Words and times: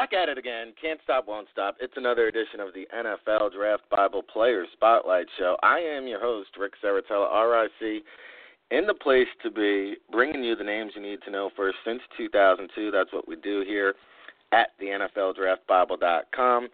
Back 0.00 0.14
at 0.14 0.30
it 0.30 0.38
again. 0.38 0.72
Can't 0.80 0.98
stop, 1.04 1.28
won't 1.28 1.46
stop. 1.52 1.76
It's 1.78 1.92
another 1.94 2.28
edition 2.28 2.58
of 2.58 2.72
the 2.72 2.88
NFL 2.96 3.52
Draft 3.52 3.82
Bible 3.90 4.22
Players 4.22 4.66
Spotlight 4.72 5.26
Show. 5.38 5.58
I 5.62 5.78
am 5.78 6.06
your 6.06 6.20
host, 6.20 6.48
Ric 6.58 6.72
Serritella, 6.82 7.28
RIC, 7.28 8.02
in 8.70 8.86
the 8.86 8.94
place 8.94 9.26
to 9.42 9.50
be, 9.50 9.96
bringing 10.10 10.42
you 10.42 10.56
the 10.56 10.64
names 10.64 10.92
you 10.96 11.02
need 11.02 11.18
to 11.26 11.30
know 11.30 11.50
first 11.54 11.76
since 11.84 12.00
2002. 12.16 12.90
That's 12.90 13.12
what 13.12 13.28
we 13.28 13.36
do 13.36 13.62
here 13.66 13.92
at 14.52 14.68
the 14.78 14.86
NFLDraftBible.com. 14.86 16.68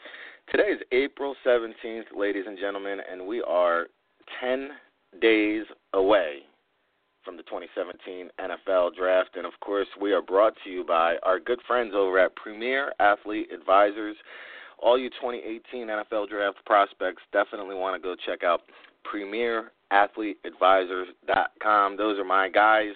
Today 0.48 0.68
is 0.68 0.80
April 0.92 1.34
17th, 1.44 2.04
ladies 2.16 2.44
and 2.46 2.56
gentlemen, 2.56 3.00
and 3.10 3.26
we 3.26 3.42
are 3.42 3.86
10 4.40 4.68
days 5.20 5.64
away 5.94 6.42
from 7.26 7.36
the 7.36 7.42
2017 7.42 8.30
NFL 8.40 8.94
Draft. 8.94 9.36
And 9.36 9.44
of 9.44 9.52
course, 9.60 9.88
we 10.00 10.12
are 10.12 10.22
brought 10.22 10.54
to 10.64 10.70
you 10.70 10.82
by 10.84 11.16
our 11.24 11.38
good 11.40 11.58
friends 11.66 11.92
over 11.94 12.18
at 12.18 12.34
Premier 12.36 12.94
Athlete 13.00 13.48
Advisors. 13.52 14.16
All 14.78 14.96
you 14.96 15.10
2018 15.10 15.88
NFL 15.88 16.28
Draft 16.28 16.64
prospects 16.64 17.22
definitely 17.32 17.74
want 17.74 18.00
to 18.00 18.02
go 18.02 18.14
check 18.24 18.44
out 18.44 18.62
PremierAthleteAdvisors.com. 19.12 21.96
Those 21.96 22.18
are 22.18 22.24
my 22.24 22.48
guys, 22.48 22.92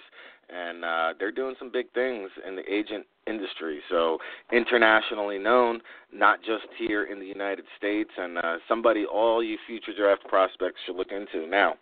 and 0.49 0.85
uh, 0.85 1.13
they're 1.19 1.31
doing 1.31 1.55
some 1.59 1.69
big 1.71 1.91
things 1.91 2.29
in 2.47 2.55
the 2.55 2.73
agent 2.73 3.05
industry. 3.27 3.81
So 3.89 4.17
internationally 4.51 5.39
known, 5.39 5.81
not 6.13 6.39
just 6.39 6.67
here 6.77 7.03
in 7.03 7.19
the 7.19 7.25
United 7.25 7.65
States, 7.77 8.11
and 8.17 8.37
uh, 8.37 8.57
somebody 8.67 9.05
all 9.05 9.43
you 9.43 9.57
future 9.67 9.93
draft 9.95 10.25
prospects 10.27 10.79
should 10.85 10.95
look 10.95 11.11
into. 11.11 11.47
Now, 11.47 11.75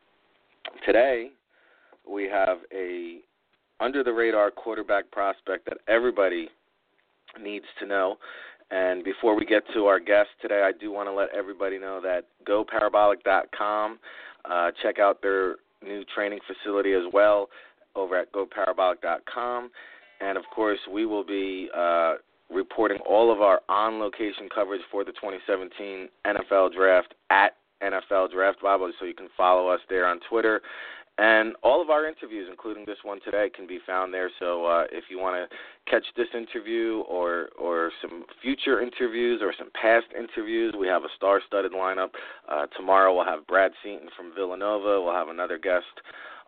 today 0.86 1.32
we 2.10 2.26
have 2.26 2.60
a 2.74 3.20
under 3.80 4.04
the 4.04 4.12
radar 4.12 4.52
quarterback 4.52 5.10
prospect 5.12 5.66
that 5.66 5.78
everybody 5.88 6.50
needs 7.42 7.66
to 7.80 7.86
know. 7.86 8.18
And 8.72 9.04
before 9.04 9.36
we 9.36 9.46
get 9.46 9.64
to 9.74 9.86
our 9.86 10.00
guest 10.00 10.30
today, 10.42 10.62
I 10.64 10.78
do 10.78 10.92
want 10.92 11.08
to 11.08 11.14
let 11.14 11.30
everybody 11.34 11.80
know 11.80 12.02
that 12.02 12.26
GoParabolic.com, 12.48 14.00
uh, 14.50 14.72
check 14.84 15.00
out 15.00 15.22
their 15.22 15.56
new 15.84 16.04
training 16.14 16.40
facility 16.46 16.94
as 16.94 17.04
well 17.14 17.50
over 17.96 18.18
at 18.18 18.32
GoParabolic.com. 18.34 19.72
And 20.22 20.38
of 20.38 20.44
course, 20.54 20.80
we 20.92 21.06
will 21.06 21.24
be 21.24 21.70
uh, 21.76 22.16
reporting 22.52 23.00
all 23.08 23.32
of 23.32 23.42
our 23.42 23.62
on 23.70 24.00
location 24.00 24.50
coverage 24.54 24.82
for 24.92 25.04
the 25.04 25.14
2017 25.14 26.10
NFL 26.28 26.74
Draft 26.74 27.14
at 27.30 27.54
NFL 27.82 28.32
Draft 28.32 28.62
Bible, 28.62 28.92
so 29.00 29.06
you 29.06 29.14
can 29.14 29.30
follow 29.38 29.70
us 29.70 29.80
there 29.90 30.06
on 30.06 30.20
Twitter 30.30 30.62
and 31.20 31.54
all 31.64 31.82
of 31.82 31.90
our 31.90 32.08
interviews, 32.08 32.48
including 32.50 32.86
this 32.86 33.00
one 33.04 33.20
today, 33.26 33.50
can 33.54 33.68
be 33.68 33.80
found 33.86 34.14
there. 34.14 34.32
So 34.40 34.66
uh, 34.66 34.84
if 34.90 35.06
you 35.10 35.20
want 35.20 35.36
to 35.36 35.92
catch 35.92 36.06
this 36.16 36.28
interview 36.34 37.04
or 37.10 37.50
or 37.60 37.92
some 38.02 38.24
future 38.42 38.82
interviews 38.82 39.42
or 39.44 39.54
some 39.58 39.70
past 39.80 40.06
interviews, 40.18 40.76
we 40.80 40.88
have 40.88 41.04
a 41.04 41.10
star-studded 41.18 41.74
lineup. 41.74 42.12
Uh, 42.48 42.68
tomorrow 42.78 43.14
we'll 43.14 43.26
have 43.26 43.46
Brad 43.48 43.74
Seaton 43.84 44.08
from 44.16 44.34
Villanova. 44.34 45.04
We'll 45.04 45.14
have 45.14 45.28
another 45.28 45.58
guest 45.58 45.84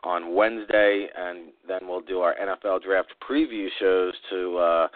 on 0.06 0.34
Wednesday, 0.34 1.08
and 1.18 1.52
then 1.68 1.82
we'll 1.84 2.00
do 2.00 2.22
our 2.22 2.36
NFL 2.36 2.84
draft 2.84 3.14
preview 3.30 3.68
shows 3.78 4.14
to. 4.30 4.58
Uh, 4.58 4.88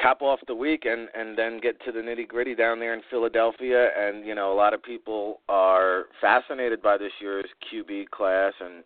cap 0.00 0.22
off 0.22 0.40
the 0.46 0.54
week 0.54 0.84
and 0.84 1.08
and 1.14 1.36
then 1.36 1.60
get 1.60 1.82
to 1.84 1.92
the 1.92 2.00
nitty 2.00 2.26
gritty 2.26 2.54
down 2.54 2.78
there 2.78 2.94
in 2.94 3.02
Philadelphia. 3.10 3.90
And 3.96 4.26
you 4.26 4.34
know, 4.34 4.52
a 4.52 4.54
lot 4.54 4.74
of 4.74 4.82
people 4.82 5.40
are 5.48 6.06
fascinated 6.20 6.82
by 6.82 6.96
this 6.96 7.12
year's 7.20 7.48
QB 7.72 8.10
class, 8.10 8.52
and 8.60 8.84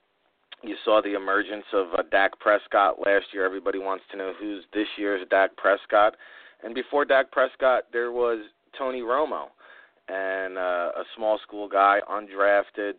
you 0.62 0.76
saw 0.84 1.00
the 1.02 1.14
emergence 1.14 1.66
of 1.72 1.88
uh, 1.98 2.02
Dak 2.10 2.38
Prescott 2.40 2.98
last 3.04 3.26
year. 3.32 3.44
Everybody 3.44 3.78
wants 3.78 4.04
to 4.10 4.16
know 4.16 4.32
who's 4.38 4.64
this 4.72 4.88
year's 4.96 5.26
Dak 5.30 5.56
Prescott. 5.56 6.14
And 6.62 6.74
before 6.74 7.04
Dak 7.04 7.30
Prescott, 7.30 7.84
there 7.92 8.10
was 8.10 8.38
Tony 8.78 9.02
Romo, 9.02 9.46
and 10.08 10.56
uh, 10.56 10.92
a 10.96 11.04
small 11.16 11.38
school 11.46 11.68
guy, 11.68 12.00
undrafted, 12.10 12.94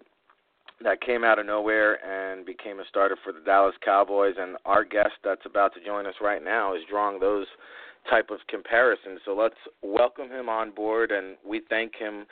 that 0.84 1.02
came 1.02 1.24
out 1.24 1.40
of 1.40 1.46
nowhere 1.46 1.98
and 2.06 2.46
became 2.46 2.80
a 2.80 2.86
starter 2.90 3.18
for 3.24 3.32
the 3.32 3.40
Dallas 3.40 3.76
Cowboys. 3.84 4.36
And 4.38 4.58
our 4.66 4.84
guest 4.84 5.14
that's 5.24 5.46
about 5.46 5.74
to 5.74 5.84
join 5.84 6.06
us 6.06 6.16
right 6.22 6.44
now 6.44 6.76
is 6.76 6.82
drawing 6.90 7.20
those 7.20 7.48
type 8.10 8.30
of 8.30 8.40
comparison. 8.48 9.20
So 9.26 9.36
let's 9.36 9.56
welcome 9.82 10.30
him 10.30 10.50
on 10.50 10.72
board, 10.72 11.12
and 11.12 11.38
we 11.46 11.62
thank 11.70 11.96
him. 11.96 12.26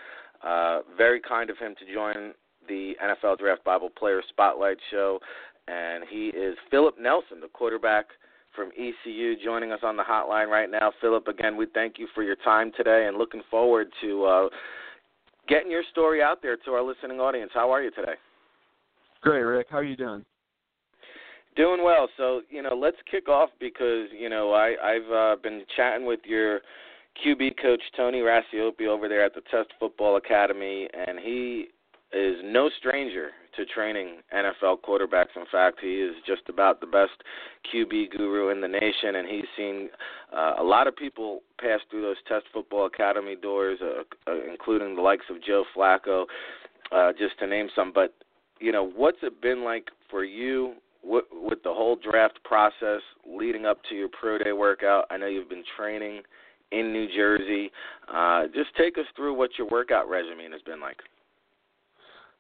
Uh, 0.43 0.79
very 0.97 1.21
kind 1.21 1.49
of 1.49 1.57
him 1.57 1.73
to 1.79 1.93
join 1.93 2.33
the 2.67 2.93
NFL 3.03 3.39
Draft 3.39 3.63
Bible 3.63 3.89
Player 3.89 4.21
Spotlight 4.29 4.77
Show. 4.91 5.19
And 5.67 6.03
he 6.09 6.27
is 6.27 6.57
Philip 6.69 6.95
Nelson, 6.99 7.39
the 7.39 7.47
quarterback 7.47 8.07
from 8.55 8.69
ECU, 8.77 9.35
joining 9.43 9.71
us 9.71 9.79
on 9.83 9.97
the 9.97 10.03
hotline 10.03 10.47
right 10.47 10.69
now. 10.69 10.91
Philip, 11.01 11.27
again, 11.27 11.57
we 11.57 11.65
thank 11.73 11.97
you 11.97 12.07
for 12.13 12.23
your 12.23 12.35
time 12.35 12.71
today 12.75 13.05
and 13.07 13.17
looking 13.17 13.41
forward 13.49 13.87
to 14.01 14.25
uh, 14.25 14.49
getting 15.47 15.71
your 15.71 15.83
story 15.91 16.21
out 16.21 16.41
there 16.41 16.57
to 16.57 16.71
our 16.71 16.83
listening 16.83 17.19
audience. 17.19 17.51
How 17.53 17.71
are 17.71 17.81
you 17.81 17.91
today? 17.91 18.13
Great, 19.21 19.41
Ric. 19.41 19.67
How 19.69 19.77
are 19.77 19.83
you 19.83 19.95
doing? 19.95 20.25
Doing 21.55 21.83
well. 21.83 22.09
So 22.17 22.41
you 22.49 22.61
know, 22.61 22.75
let's 22.75 22.97
kick 23.09 23.29
off 23.29 23.49
because 23.59 24.07
you 24.17 24.29
know 24.29 24.53
I 24.53 24.75
I've 24.83 25.11
uh, 25.11 25.35
been 25.41 25.63
chatting 25.75 26.05
with 26.05 26.21
your 26.25 26.61
QB 27.23 27.61
coach 27.61 27.81
Tony 27.95 28.19
Racioppi 28.19 28.87
over 28.87 29.07
there 29.07 29.23
at 29.23 29.35
the 29.35 29.41
Test 29.51 29.69
Football 29.79 30.17
Academy, 30.17 30.87
and 30.93 31.19
he 31.19 31.67
is 32.11 32.37
no 32.43 32.69
stranger 32.77 33.31
to 33.55 33.65
training 33.65 34.17
NFL 34.33 34.77
quarterbacks. 34.87 35.35
In 35.35 35.45
fact, 35.51 35.79
he 35.81 35.95
is 35.95 36.15
just 36.25 36.43
about 36.47 36.79
the 36.79 36.87
best 36.87 37.11
QB 37.73 38.11
guru 38.11 38.49
in 38.49 38.61
the 38.61 38.67
nation, 38.67 39.15
and 39.15 39.27
he's 39.27 39.45
seen 39.55 39.89
uh, 40.35 40.53
a 40.59 40.63
lot 40.63 40.87
of 40.87 40.95
people 40.95 41.41
pass 41.59 41.79
through 41.89 42.01
those 42.01 42.17
Test 42.27 42.45
Football 42.53 42.87
Academy 42.87 43.35
doors, 43.35 43.79
uh, 43.81 44.03
uh, 44.29 44.35
including 44.49 44.95
the 44.95 45.01
likes 45.01 45.25
of 45.29 45.43
Joe 45.43 45.65
Flacco, 45.75 46.25
uh, 46.91 47.11
just 47.13 47.37
to 47.39 47.47
name 47.47 47.67
some. 47.75 47.91
But 47.93 48.13
you 48.59 48.71
know, 48.71 48.87
what's 48.95 49.17
it 49.21 49.41
been 49.41 49.63
like 49.63 49.89
for 50.09 50.23
you 50.23 50.75
with, 51.03 51.25
with 51.31 51.61
the 51.63 51.73
whole 51.73 51.97
draft 51.97 52.39
process 52.43 53.01
leading 53.27 53.65
up 53.65 53.79
to 53.89 53.95
your 53.95 54.09
pro 54.09 54.37
day 54.37 54.51
workout. 54.51 55.05
I 55.09 55.17
know 55.17 55.27
you've 55.27 55.49
been 55.49 55.63
training 55.77 56.21
in 56.71 56.91
New 56.91 57.07
Jersey. 57.15 57.71
Uh, 58.13 58.43
just 58.53 58.75
take 58.77 58.97
us 58.97 59.05
through 59.15 59.33
what 59.33 59.51
your 59.57 59.67
workout 59.69 60.09
regimen 60.09 60.51
has 60.51 60.61
been 60.61 60.79
like. 60.79 60.97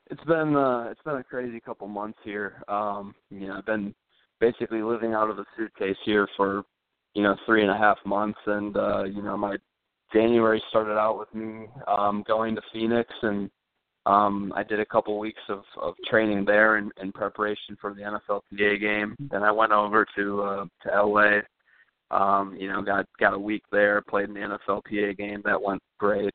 It's 0.09 0.23
been 0.25 0.55
uh, 0.55 0.89
it's 0.91 1.01
been 1.03 1.15
a 1.15 1.23
crazy 1.23 1.59
couple 1.59 1.87
months 1.87 2.19
here. 2.23 2.63
Um, 2.67 3.15
you 3.29 3.47
know, 3.47 3.57
I've 3.57 3.65
been 3.65 3.93
basically 4.39 4.81
living 4.81 5.13
out 5.13 5.29
of 5.29 5.39
a 5.39 5.45
suitcase 5.57 5.95
here 6.03 6.27
for 6.35 6.63
you 7.13 7.23
know 7.23 7.35
three 7.45 7.61
and 7.61 7.71
a 7.71 7.77
half 7.77 7.97
months, 8.05 8.39
and 8.45 8.75
uh, 8.75 9.03
you 9.05 9.21
know 9.21 9.37
my 9.37 9.55
January 10.11 10.61
started 10.69 10.97
out 10.97 11.17
with 11.17 11.33
me 11.33 11.67
um, 11.87 12.23
going 12.27 12.55
to 12.55 12.61
Phoenix 12.73 13.09
and 13.21 13.49
um, 14.05 14.51
I 14.55 14.63
did 14.63 14.79
a 14.79 14.85
couple 14.85 15.17
weeks 15.17 15.41
of, 15.47 15.63
of 15.81 15.95
training 16.09 16.43
there 16.45 16.77
in, 16.77 16.91
in 17.01 17.11
preparation 17.11 17.77
for 17.79 17.93
the 17.93 18.01
NFLPA 18.01 18.79
game. 18.81 19.15
Then 19.31 19.43
I 19.43 19.51
went 19.51 19.71
over 19.71 20.05
to 20.15 20.41
uh, 20.41 20.65
to 20.83 21.03
LA. 21.03 21.39
Um, 22.11 22.55
you 22.55 22.67
know, 22.67 22.81
got 22.81 23.05
got 23.19 23.33
a 23.33 23.39
week 23.39 23.63
there, 23.71 24.01
played 24.01 24.27
in 24.27 24.33
the 24.33 24.57
NFLPA 24.67 25.17
game. 25.17 25.41
That 25.45 25.61
went 25.61 25.81
great. 25.99 26.33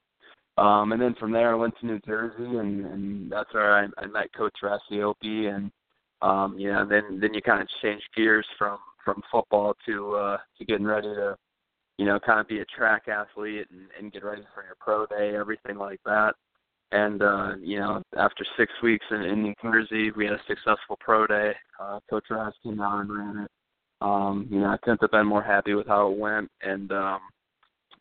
Um, 0.56 0.93
and 0.93 1.01
then 1.01 1.15
from 1.21 1.31
there, 1.31 1.53
I 1.53 1.55
went 1.55 1.75
to 1.79 1.87
New 1.87 2.01
Jersey, 2.01 2.56
and, 2.56 2.84
and 2.84 3.31
that's 3.31 3.53
where 3.55 3.79
I, 3.79 3.87
I 3.99 4.06
met 4.06 4.33
Coach 4.37 4.56
Racioppi. 4.62 5.55
And 5.55 5.71
um, 6.23 6.59
you 6.59 6.73
know, 6.73 6.87
then 6.89 7.21
then 7.21 7.35
you 7.35 7.43
kind 7.43 7.61
of 7.61 7.69
change 7.83 8.03
gears 8.17 8.47
from 8.56 8.79
from 9.05 9.23
football 9.31 9.75
to 9.87 10.15
uh, 10.15 10.37
to 10.56 10.65
getting 10.65 10.87
ready 10.87 11.09
to 11.09 11.37
you 11.99 12.06
know 12.06 12.19
kind 12.19 12.41
of 12.41 12.49
be 12.49 12.61
a 12.61 12.65
track 12.65 13.09
athlete 13.09 13.67
and, 13.71 13.89
and 13.99 14.12
get 14.12 14.25
ready 14.25 14.43
for 14.55 14.65
your 14.65 14.77
pro 14.81 15.05
day, 15.05 15.37
everything 15.37 15.77
like 15.77 16.00
that. 16.06 16.33
And 16.91 17.22
uh, 17.22 17.53
you 17.60 17.78
know, 17.78 18.03
after 18.16 18.47
six 18.56 18.72
weeks 18.82 19.04
in, 19.10 19.22
in 19.22 19.43
New 19.43 19.54
Jersey, 19.62 20.10
we 20.16 20.25
had 20.25 20.34
a 20.34 20.41
successful 20.47 20.97
pro 21.00 21.26
day. 21.26 21.53
Uh, 21.78 22.00
Coach 22.09 22.25
Ross 22.31 22.54
came 22.62 22.81
out 22.81 23.00
and 23.00 23.12
ran 23.12 23.38
it. 23.44 23.50
Um, 24.00 24.47
you 24.50 24.60
know, 24.60 24.69
I 24.69 24.76
couldn't 24.78 25.03
have 25.03 25.10
been 25.10 25.26
more 25.26 25.43
happy 25.43 25.75
with 25.75 25.87
how 25.87 26.10
it 26.10 26.19
went. 26.19 26.50
And 26.62 26.91
um, 26.93 27.21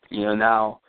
you 0.08 0.24
know, 0.24 0.34
now 0.34 0.80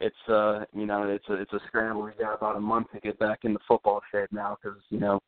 it's 0.00 0.28
uh, 0.28 0.64
you 0.74 0.84
know, 0.84 1.08
it's 1.08 1.26
a 1.28 1.34
it's 1.34 1.52
a 1.52 1.60
scramble. 1.66 2.02
We 2.02 2.12
got 2.18 2.34
about 2.34 2.56
a 2.56 2.60
month 2.60 2.88
to 2.92 3.00
get 3.00 3.18
back 3.18 3.40
into 3.44 3.58
football 3.66 4.02
shape 4.12 4.30
now 4.32 4.58
because 4.62 4.78
you 4.90 5.00
know, 5.00 5.20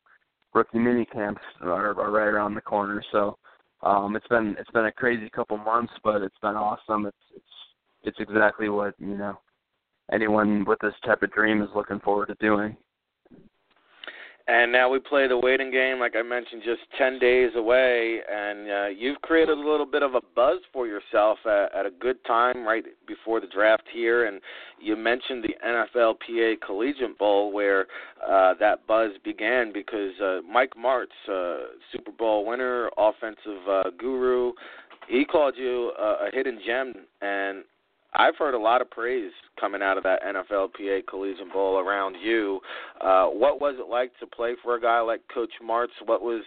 rookie 0.53 0.77
mini 0.77 1.05
camps 1.05 1.41
are, 1.61 1.99
are 1.99 2.11
right 2.11 2.27
around 2.27 2.53
the 2.53 2.61
corner. 2.61 3.03
So 3.11 3.37
um, 3.81 4.15
it's 4.15 4.27
been 4.27 4.55
it's 4.59 4.69
been 4.71 4.85
a 4.85 4.91
crazy 4.91 5.29
couple 5.31 5.57
months, 5.57 5.93
but 6.03 6.21
it's 6.21 6.37
been 6.41 6.55
awesome. 6.55 7.07
It's 7.07 7.17
it's 7.35 7.45
it's 8.03 8.19
exactly 8.19 8.69
what 8.69 8.93
you 8.99 9.17
know 9.17 9.39
anyone 10.11 10.65
with 10.65 10.79
this 10.79 10.93
type 11.05 11.23
of 11.23 11.31
dream 11.31 11.61
is 11.61 11.69
looking 11.75 11.99
forward 11.99 12.27
to 12.27 12.35
doing. 12.39 12.75
And 14.49 14.71
now 14.71 14.89
we 14.89 14.97
play 14.97 15.27
the 15.27 15.37
waiting 15.37 15.69
game, 15.69 15.99
like 15.99 16.15
I 16.15 16.23
mentioned, 16.23 16.63
just 16.65 16.81
10 16.97 17.19
days 17.19 17.51
away. 17.55 18.17
And 18.27 18.71
uh, 18.71 18.87
you've 18.87 19.21
created 19.21 19.55
a 19.55 19.61
little 19.61 19.85
bit 19.85 20.01
of 20.01 20.15
a 20.15 20.21
buzz 20.35 20.57
for 20.73 20.87
yourself 20.87 21.37
at, 21.45 21.71
at 21.75 21.85
a 21.85 21.91
good 21.91 22.17
time 22.25 22.63
right 22.65 22.83
before 23.07 23.39
the 23.39 23.45
draft 23.45 23.83
here. 23.93 24.25
And 24.25 24.41
you 24.81 24.95
mentioned 24.95 25.43
the 25.43 25.53
NFLPA 25.63 26.61
Collegiate 26.65 27.19
Bowl, 27.19 27.51
where 27.51 27.85
uh, 28.27 28.55
that 28.59 28.87
buzz 28.87 29.11
began 29.23 29.71
because 29.71 30.19
uh, 30.19 30.39
Mike 30.51 30.73
Martz, 30.75 31.05
uh, 31.31 31.67
Super 31.91 32.11
Bowl 32.11 32.43
winner, 32.43 32.89
offensive 32.97 33.69
uh, 33.69 33.83
guru, 33.99 34.53
he 35.07 35.25
called 35.25 35.53
you 35.57 35.91
uh, 36.01 36.25
a 36.25 36.29
hidden 36.33 36.59
gem. 36.65 36.95
And 37.21 37.63
I've 38.15 38.35
heard 38.37 38.55
a 38.55 38.59
lot 38.59 38.81
of 38.81 38.89
praise 38.89 39.31
coming 39.59 39.81
out 39.81 39.97
of 39.97 40.03
that 40.03 40.21
NFLPA 40.23 41.05
Collegiate 41.07 41.51
Bowl 41.53 41.77
around 41.77 42.15
you. 42.15 42.59
Uh, 42.99 43.27
what 43.27 43.61
was 43.61 43.75
it 43.77 43.89
like 43.89 44.11
to 44.19 44.27
play 44.27 44.55
for 44.63 44.75
a 44.75 44.81
guy 44.81 44.99
like 44.99 45.21
Coach 45.33 45.51
Martz? 45.63 45.89
What 46.05 46.21
was 46.21 46.43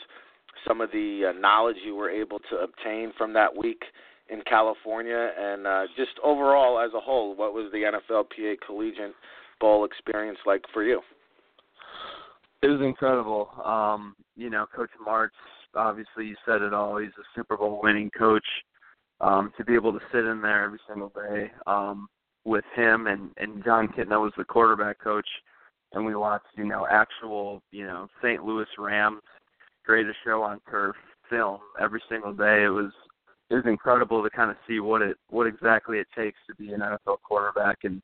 some 0.67 0.81
of 0.81 0.91
the 0.91 1.31
uh, 1.31 1.39
knowledge 1.39 1.77
you 1.85 1.95
were 1.95 2.11
able 2.11 2.39
to 2.51 2.57
obtain 2.57 3.13
from 3.17 3.33
that 3.35 3.57
week 3.57 3.83
in 4.29 4.41
California, 4.49 5.31
and 5.39 5.67
uh, 5.67 5.83
just 5.97 6.13
overall 6.25 6.81
as 6.81 6.91
a 6.95 7.01
whole, 7.01 7.37
what 7.37 7.55
was 7.55 7.71
the 7.73 7.79
NFLPA 7.79 8.57
Collegiate 8.67 9.15
Bowl 9.61 9.85
experience 9.85 10.39
like 10.47 10.63
for 10.73 10.83
you? 10.83 11.01
It 12.63 12.69
was 12.69 12.81
incredible. 12.81 13.51
Um, 13.65 14.15
you 14.37 14.51
know, 14.51 14.67
Coach 14.75 14.91
Martz, 15.07 15.31
obviously, 15.75 16.27
you 16.27 16.37
said 16.47 16.63
it 16.63 16.73
all. 16.73 16.99
He's 16.99 17.11
a 17.19 17.25
Super 17.35 17.57
Bowl 17.57 17.81
winning 17.83 18.11
coach. 18.17 18.45
Um, 19.23 19.53
to 19.57 19.65
be 19.65 19.75
able 19.75 19.93
to 19.93 20.01
sit 20.13 20.25
in 20.25 20.43
there 20.43 20.65
every 20.65 20.81
single 20.89 21.13
day 21.15 21.53
um, 21.67 22.09
with 22.45 22.65
him 22.75 23.07
and 23.07 23.31
and 23.37 23.65
Jon 23.65 23.89
Kitna 23.89 24.21
was 24.21 24.33
the 24.37 24.45
quarterback 24.45 24.99
coach, 24.99 25.29
and 25.93 26.05
we 26.05 26.15
watched 26.15 26.47
you 26.57 26.65
know 26.65 26.87
actual 26.91 27.63
you 27.71 27.87
know 27.87 28.09
St. 28.21 28.45
Louis 28.45 28.67
Rams 28.79 29.23
greatest 29.85 30.19
show 30.25 30.43
on 30.43 30.61
turf 30.71 30.97
film 31.29 31.59
every 31.81 32.03
single 32.09 32.33
day. 32.33 32.65
It 32.65 32.69
was 32.69 32.93
it 33.51 33.55
was 33.55 33.65
incredible 33.67 34.23
to 34.23 34.31
kind 34.31 34.51
of 34.51 34.57
see 34.67 34.81
what 34.81 35.03
it 35.03 35.17
what 35.29 35.47
exactly 35.47 35.99
it 35.99 36.07
takes 36.17 36.39
to 36.49 36.55
be 36.55 36.73
an 36.73 36.81
NFL 36.81 37.19
quarterback. 37.27 37.79
And 37.85 38.01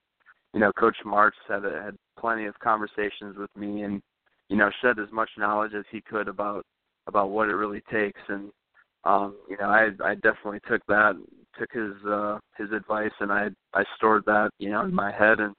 you 0.54 0.60
know, 0.60 0.72
Coach 0.72 0.96
Martz 1.04 1.32
had 1.48 1.64
had 1.64 1.96
plenty 2.18 2.46
of 2.46 2.58
conversations 2.58 3.36
with 3.36 3.54
me, 3.56 3.82
and 3.82 4.02
you 4.48 4.56
know, 4.56 4.70
shed 4.82 4.98
as 4.98 5.12
much 5.12 5.30
knowledge 5.38 5.72
as 5.74 5.84
he 5.90 6.00
could 6.00 6.28
about 6.28 6.64
about 7.06 7.30
what 7.30 7.48
it 7.48 7.54
really 7.54 7.82
takes. 7.90 8.20
And 8.28 8.50
um, 9.04 9.36
you 9.48 9.56
know, 9.56 9.66
I 9.66 9.90
I 10.04 10.14
definitely 10.16 10.60
took 10.68 10.84
that 10.88 11.14
took 11.58 11.72
his 11.72 11.92
uh 12.06 12.38
his 12.56 12.70
advice 12.72 13.12
and 13.20 13.32
I 13.32 13.48
I 13.74 13.84
stored 13.96 14.24
that, 14.26 14.50
you 14.58 14.70
know, 14.70 14.82
in 14.82 14.94
my 14.94 15.12
head 15.12 15.40
and 15.40 15.54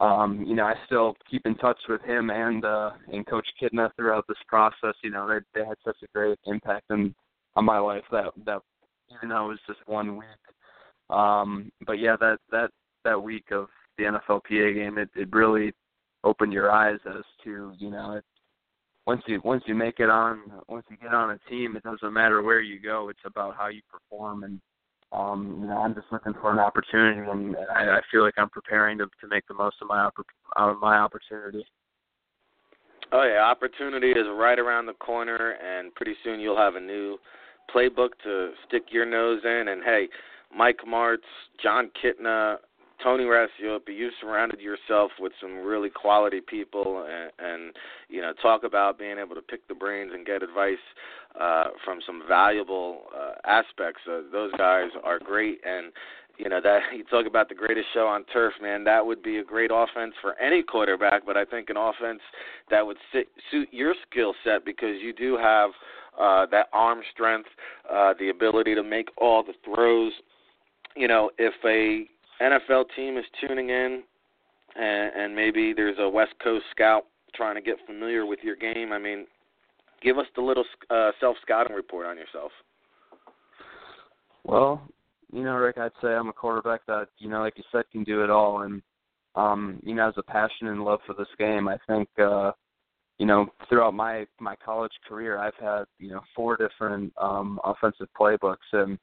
um, 0.00 0.44
you 0.46 0.54
know, 0.54 0.64
I 0.64 0.74
still 0.86 1.14
keep 1.30 1.44
in 1.44 1.54
touch 1.56 1.78
with 1.88 2.02
him 2.02 2.30
and 2.30 2.64
uh 2.64 2.90
and 3.12 3.26
Coach 3.26 3.46
Kitna 3.60 3.90
throughout 3.96 4.26
this 4.28 4.38
process. 4.48 4.94
You 5.02 5.10
know, 5.10 5.28
they 5.28 5.60
they 5.60 5.66
had 5.66 5.76
such 5.84 5.98
a 6.02 6.06
great 6.14 6.38
impact 6.46 6.86
on 6.90 7.14
on 7.56 7.64
my 7.64 7.78
life 7.78 8.04
that 8.10 8.26
that 8.46 8.60
even 9.16 9.28
though 9.28 9.46
it 9.46 9.48
was 9.48 9.58
just 9.66 9.80
one 9.86 10.16
week. 10.16 10.26
Um, 11.10 11.72
but 11.86 11.98
yeah, 11.98 12.16
that 12.20 12.38
that 12.50 12.70
that 13.04 13.20
week 13.22 13.46
of 13.50 13.66
the 13.98 14.04
NFLPA 14.04 14.74
game, 14.74 14.98
it 14.98 15.10
it 15.14 15.28
really 15.32 15.72
opened 16.24 16.52
your 16.52 16.70
eyes 16.70 16.98
as 17.06 17.24
to 17.44 17.72
you 17.78 17.90
know 17.90 18.12
it, 18.12 18.24
once 19.06 19.22
you 19.26 19.40
once 19.44 19.62
you 19.66 19.74
make 19.74 19.98
it 19.98 20.10
on 20.10 20.42
once 20.68 20.84
you 20.90 20.96
get 20.96 21.14
on 21.14 21.30
a 21.30 21.50
team, 21.50 21.76
it 21.76 21.82
doesn't 21.82 22.12
matter 22.12 22.42
where 22.42 22.60
you 22.60 22.80
go. 22.80 23.08
It's 23.08 23.18
about 23.24 23.56
how 23.56 23.68
you 23.68 23.80
perform, 23.90 24.44
and 24.44 24.60
um, 25.12 25.58
you 25.60 25.68
know 25.68 25.78
I'm 25.78 25.94
just 25.94 26.06
looking 26.12 26.34
for 26.40 26.52
an 26.52 26.58
opportunity, 26.58 27.20
and 27.28 27.56
I, 27.74 27.98
I 27.98 28.00
feel 28.10 28.22
like 28.22 28.34
I'm 28.36 28.50
preparing 28.50 28.98
to 28.98 29.06
to 29.06 29.28
make 29.28 29.46
the 29.48 29.54
most 29.54 29.76
of 29.82 29.88
my 29.88 30.08
out 30.56 30.70
of 30.70 30.80
my 30.80 30.98
opportunity. 30.98 31.64
Oh 33.12 33.24
yeah, 33.24 33.42
opportunity 33.42 34.10
is 34.10 34.26
right 34.32 34.58
around 34.58 34.86
the 34.86 34.92
corner, 34.94 35.52
and 35.52 35.94
pretty 35.94 36.14
soon 36.22 36.38
you'll 36.38 36.56
have 36.56 36.76
a 36.76 36.80
new 36.80 37.18
playbook 37.74 38.10
to 38.24 38.52
stick 38.68 38.84
your 38.90 39.06
nose 39.06 39.40
in. 39.44 39.68
And 39.68 39.82
hey, 39.82 40.08
Mike 40.56 40.78
Martz, 40.86 41.18
Jon 41.62 41.90
Kitna, 42.02 42.56
Tony 43.02 43.24
Racioppi, 43.24 43.94
you've 43.94 44.12
surrounded 44.20 44.60
yourself 44.60 45.10
with 45.18 45.32
some 45.40 45.58
really 45.58 45.90
quality 45.90 46.40
people, 46.40 47.06
and, 47.08 47.32
and 47.38 47.74
you 48.08 48.20
know, 48.20 48.32
talk 48.42 48.64
about 48.64 48.98
being 48.98 49.18
able 49.18 49.34
to 49.34 49.42
pick 49.42 49.66
the 49.68 49.74
brains 49.74 50.12
and 50.14 50.26
get 50.26 50.42
advice 50.42 50.78
uh, 51.40 51.68
from 51.84 52.00
some 52.06 52.22
valuable 52.28 53.02
uh, 53.16 53.32
aspects. 53.44 54.02
Uh, 54.10 54.20
those 54.32 54.52
guys 54.52 54.88
are 55.04 55.18
great, 55.18 55.60
and 55.64 55.92
you 56.38 56.48
know 56.48 56.60
that 56.60 56.80
you 56.96 57.04
talk 57.04 57.26
about 57.26 57.48
the 57.48 57.54
greatest 57.54 57.86
show 57.94 58.06
on 58.06 58.24
turf, 58.32 58.52
man. 58.60 58.84
That 58.84 59.04
would 59.04 59.22
be 59.22 59.38
a 59.38 59.44
great 59.44 59.70
offense 59.72 60.14
for 60.20 60.38
any 60.38 60.62
quarterback, 60.62 61.24
but 61.24 61.36
I 61.36 61.44
think 61.44 61.70
an 61.70 61.76
offense 61.76 62.20
that 62.70 62.86
would 62.86 62.96
sit, 63.12 63.28
suit 63.50 63.68
your 63.70 63.94
skill 64.10 64.34
set 64.44 64.64
because 64.64 64.96
you 65.00 65.12
do 65.12 65.36
have 65.36 65.70
uh, 66.18 66.46
that 66.50 66.66
arm 66.72 67.00
strength, 67.12 67.48
uh, 67.90 68.14
the 68.18 68.30
ability 68.30 68.74
to 68.74 68.82
make 68.82 69.08
all 69.16 69.42
the 69.42 69.54
throws. 69.64 70.12
You 70.96 71.08
know, 71.08 71.30
if 71.38 71.54
a 71.64 72.08
NFL 72.40 72.84
team 72.96 73.16
is 73.16 73.24
tuning 73.40 73.70
in, 73.70 74.02
and, 74.76 75.12
and 75.16 75.36
maybe 75.36 75.72
there's 75.74 75.98
a 75.98 76.08
West 76.08 76.32
Coast 76.42 76.64
scout 76.70 77.04
trying 77.34 77.54
to 77.54 77.60
get 77.60 77.76
familiar 77.86 78.26
with 78.26 78.40
your 78.42 78.56
game, 78.56 78.92
I 78.92 78.98
mean, 78.98 79.26
give 80.02 80.18
us 80.18 80.26
the 80.34 80.42
little 80.42 80.64
uh, 80.90 81.10
self 81.20 81.36
scouting 81.42 81.74
report 81.76 82.06
on 82.06 82.16
yourself. 82.16 82.50
Well, 84.44 84.82
you 85.32 85.44
know, 85.44 85.54
Ric, 85.54 85.78
I'd 85.78 85.92
say 86.02 86.08
I'm 86.08 86.28
a 86.28 86.32
quarterback 86.32 86.84
that, 86.86 87.08
you 87.18 87.28
know, 87.28 87.40
like 87.40 87.56
you 87.56 87.64
said, 87.70 87.84
can 87.92 88.04
do 88.04 88.24
it 88.24 88.30
all. 88.30 88.62
And, 88.62 88.82
um, 89.36 89.80
you 89.84 89.94
know, 89.94 90.08
as 90.08 90.14
a 90.16 90.22
passion 90.22 90.68
and 90.68 90.84
love 90.84 91.00
for 91.06 91.14
this 91.14 91.28
game, 91.38 91.68
I 91.68 91.78
think, 91.86 92.08
uh, 92.18 92.52
you 93.18 93.26
know, 93.26 93.46
throughout 93.68 93.92
my 93.92 94.26
my 94.40 94.56
college 94.64 94.94
career, 95.06 95.36
I've 95.36 95.54
had 95.60 95.84
you 95.98 96.08
know 96.08 96.22
four 96.34 96.56
different 96.56 97.12
um, 97.20 97.60
offensive 97.64 98.08
playbooks, 98.18 98.56
and 98.72 98.98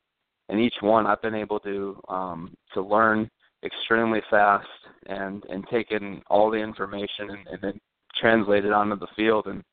and 0.50 0.60
each 0.60 0.76
one 0.82 1.06
I've 1.06 1.22
been 1.22 1.36
able 1.36 1.60
to 1.62 2.02
um, 2.10 2.56
to 2.74 2.82
learn 2.82 3.30
extremely 3.64 4.22
fast 4.30 4.68
and 5.08 5.44
and 5.50 5.66
take 5.72 5.92
in 5.92 6.22
all 6.28 6.50
the 6.50 6.58
information 6.58 7.30
and, 7.30 7.48
and 7.48 7.62
then 7.62 7.80
translate 8.20 8.66
it 8.66 8.74
onto 8.74 8.98
the 8.98 9.08
field 9.16 9.48
and 9.48 9.64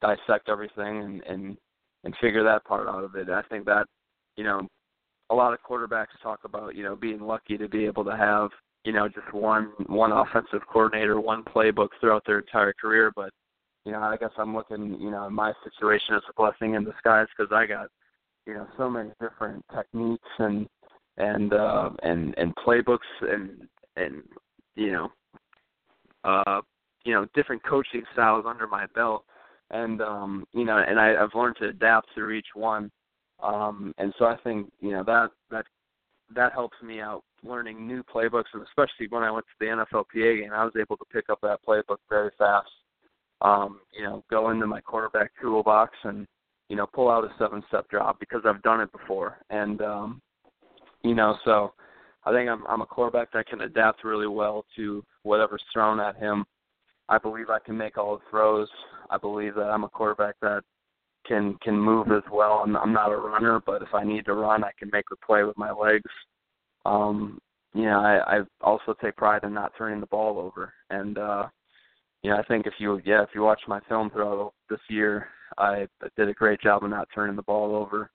dissect 0.00 0.48
everything 0.48 1.02
and 1.02 1.22
and 1.22 1.56
and 2.04 2.14
figure 2.20 2.44
that 2.44 2.64
part 2.64 2.88
out 2.88 3.04
of 3.04 3.14
it. 3.16 3.28
I 3.28 3.42
think 3.42 3.64
that 3.66 3.86
you 4.36 4.44
know 4.44 4.66
a 5.30 5.34
lot 5.34 5.52
of 5.52 5.60
quarterbacks 5.68 6.06
talk 6.22 6.40
about 6.44 6.74
you 6.74 6.82
know 6.82 6.96
being 6.96 7.20
lucky 7.20 7.56
to 7.58 7.68
be 7.68 7.84
able 7.86 8.04
to 8.04 8.16
have 8.16 8.50
you 8.84 8.92
know 8.92 9.08
just 9.08 9.32
one 9.32 9.72
one 9.86 10.12
offensive 10.12 10.62
coordinator, 10.72 11.20
one 11.20 11.44
playbook 11.44 11.88
throughout 12.00 12.24
their 12.26 12.38
entire 12.38 12.74
career, 12.80 13.12
but 13.14 13.30
you 13.84 13.92
know, 13.92 14.00
I 14.00 14.16
guess 14.16 14.30
I'm 14.36 14.54
looking, 14.54 14.98
you 15.00 15.10
know, 15.10 15.28
my 15.30 15.52
situation 15.64 16.14
as 16.14 16.22
a 16.28 16.32
blessing 16.34 16.74
in 16.74 16.84
disguise 16.84 17.26
because 17.36 17.52
I 17.52 17.66
got, 17.66 17.88
you 18.50 18.56
know, 18.56 18.66
so 18.76 18.90
many 18.90 19.10
different 19.20 19.64
techniques 19.72 20.28
and 20.38 20.66
and 21.18 21.52
uh, 21.52 21.90
and 22.02 22.34
and 22.36 22.52
playbooks 22.56 22.98
and 23.20 23.68
and 23.94 24.22
you 24.74 24.90
know, 24.90 25.08
uh, 26.24 26.60
you 27.04 27.14
know, 27.14 27.26
different 27.32 27.62
coaching 27.62 28.02
styles 28.12 28.44
under 28.48 28.66
my 28.66 28.86
belt, 28.92 29.24
and 29.70 30.02
um, 30.02 30.44
you 30.52 30.64
know, 30.64 30.82
and 30.84 30.98
I, 30.98 31.14
I've 31.14 31.34
learned 31.34 31.56
to 31.60 31.68
adapt 31.68 32.08
through 32.12 32.32
each 32.32 32.48
one, 32.54 32.90
um, 33.40 33.94
and 33.98 34.12
so 34.18 34.24
I 34.24 34.36
think 34.42 34.72
you 34.80 34.90
know 34.90 35.04
that 35.04 35.30
that 35.52 35.66
that 36.34 36.52
helps 36.52 36.76
me 36.82 37.00
out 37.00 37.22
learning 37.44 37.86
new 37.86 38.02
playbooks, 38.02 38.52
and 38.52 38.64
especially 38.64 39.06
when 39.10 39.22
I 39.22 39.30
went 39.30 39.46
to 39.46 39.64
the 39.64 39.66
NFLPA 39.66 40.42
game, 40.42 40.52
I 40.52 40.64
was 40.64 40.74
able 40.78 40.96
to 40.96 41.04
pick 41.12 41.30
up 41.30 41.38
that 41.42 41.60
playbook 41.66 41.98
very 42.08 42.30
fast. 42.36 42.68
Um, 43.42 43.80
you 43.96 44.02
know, 44.02 44.24
go 44.28 44.50
into 44.50 44.66
my 44.66 44.80
quarterback 44.80 45.30
toolbox 45.40 45.94
and, 46.04 46.26
you 46.70 46.76
know, 46.76 46.86
pull 46.86 47.10
out 47.10 47.24
a 47.24 47.30
seven 47.36 47.62
step 47.68 47.90
drop 47.90 48.20
because 48.20 48.42
I've 48.46 48.62
done 48.62 48.80
it 48.80 48.92
before. 48.92 49.38
And 49.50 49.82
um, 49.82 50.22
you 51.02 51.14
know, 51.14 51.36
so 51.44 51.74
I 52.24 52.32
think 52.32 52.48
I'm 52.48 52.64
I'm 52.66 52.80
a 52.80 52.86
quarterback 52.86 53.32
that 53.32 53.48
can 53.48 53.62
adapt 53.62 54.04
really 54.04 54.28
well 54.28 54.64
to 54.76 55.04
whatever's 55.24 55.64
thrown 55.72 55.98
at 55.98 56.16
him. 56.16 56.46
I 57.08 57.18
believe 57.18 57.50
I 57.50 57.58
can 57.58 57.76
make 57.76 57.98
all 57.98 58.16
the 58.16 58.22
throws. 58.30 58.68
I 59.10 59.18
believe 59.18 59.56
that 59.56 59.68
I'm 59.68 59.82
a 59.82 59.88
quarterback 59.88 60.36
that 60.42 60.62
can 61.26 61.56
can 61.60 61.76
move 61.76 62.12
as 62.12 62.22
well. 62.32 62.62
I'm, 62.64 62.76
I'm 62.76 62.92
not 62.92 63.10
a 63.10 63.16
runner, 63.16 63.60
but 63.66 63.82
if 63.82 63.92
I 63.92 64.04
need 64.04 64.24
to 64.26 64.34
run, 64.34 64.62
I 64.62 64.70
can 64.78 64.90
make 64.92 65.08
the 65.10 65.16
play 65.16 65.42
with 65.42 65.58
my 65.58 65.72
legs. 65.72 66.10
Um, 66.86 67.40
you 67.74 67.82
know, 67.82 67.98
I, 67.98 68.38
I 68.38 68.40
also 68.60 68.94
take 69.02 69.16
pride 69.16 69.42
in 69.42 69.52
not 69.52 69.72
turning 69.76 69.98
the 69.98 70.06
ball 70.06 70.38
over, 70.38 70.72
and 70.90 71.18
uh, 71.18 71.48
you 72.22 72.30
know, 72.30 72.36
I 72.36 72.44
think 72.44 72.68
if 72.68 72.74
you 72.78 73.00
yeah, 73.04 73.24
if 73.24 73.30
you 73.34 73.42
watch 73.42 73.60
my 73.66 73.80
film 73.88 74.10
throughout 74.10 74.52
this 74.68 74.80
year, 74.88 75.26
I 75.58 75.86
did 76.16 76.28
a 76.28 76.34
great 76.34 76.60
job 76.60 76.84
of 76.84 76.90
not 76.90 77.08
turning 77.14 77.36
the 77.36 77.42
ball 77.42 77.74
over. 77.74 78.10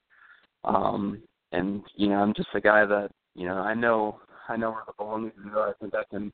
Um 0.64 1.22
and 1.52 1.82
you 1.94 2.08
know, 2.08 2.16
I'm 2.16 2.34
just 2.34 2.48
a 2.54 2.60
guy 2.60 2.84
that, 2.84 3.10
you 3.34 3.46
know, 3.46 3.56
I 3.56 3.74
know 3.74 4.20
I 4.48 4.56
know 4.56 4.70
where 4.70 4.84
the 4.86 4.92
ball 4.98 5.18
needs 5.18 5.34
to 5.42 5.50
go. 5.50 5.62
I 5.62 5.72
think 5.80 5.94
I 5.94 6.04
can 6.10 6.32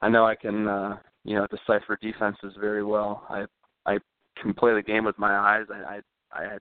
I 0.00 0.08
know 0.08 0.26
I 0.26 0.34
can 0.34 0.68
uh, 0.68 0.96
you 1.24 1.36
know, 1.36 1.46
decipher 1.46 1.98
defenses 2.00 2.54
very 2.60 2.84
well. 2.84 3.26
I 3.28 3.44
I 3.86 3.98
can 4.40 4.54
play 4.54 4.74
the 4.74 4.82
game 4.82 5.04
with 5.04 5.18
my 5.18 5.36
eyes. 5.36 5.66
I 5.72 6.00
I, 6.32 6.44
I 6.44 6.58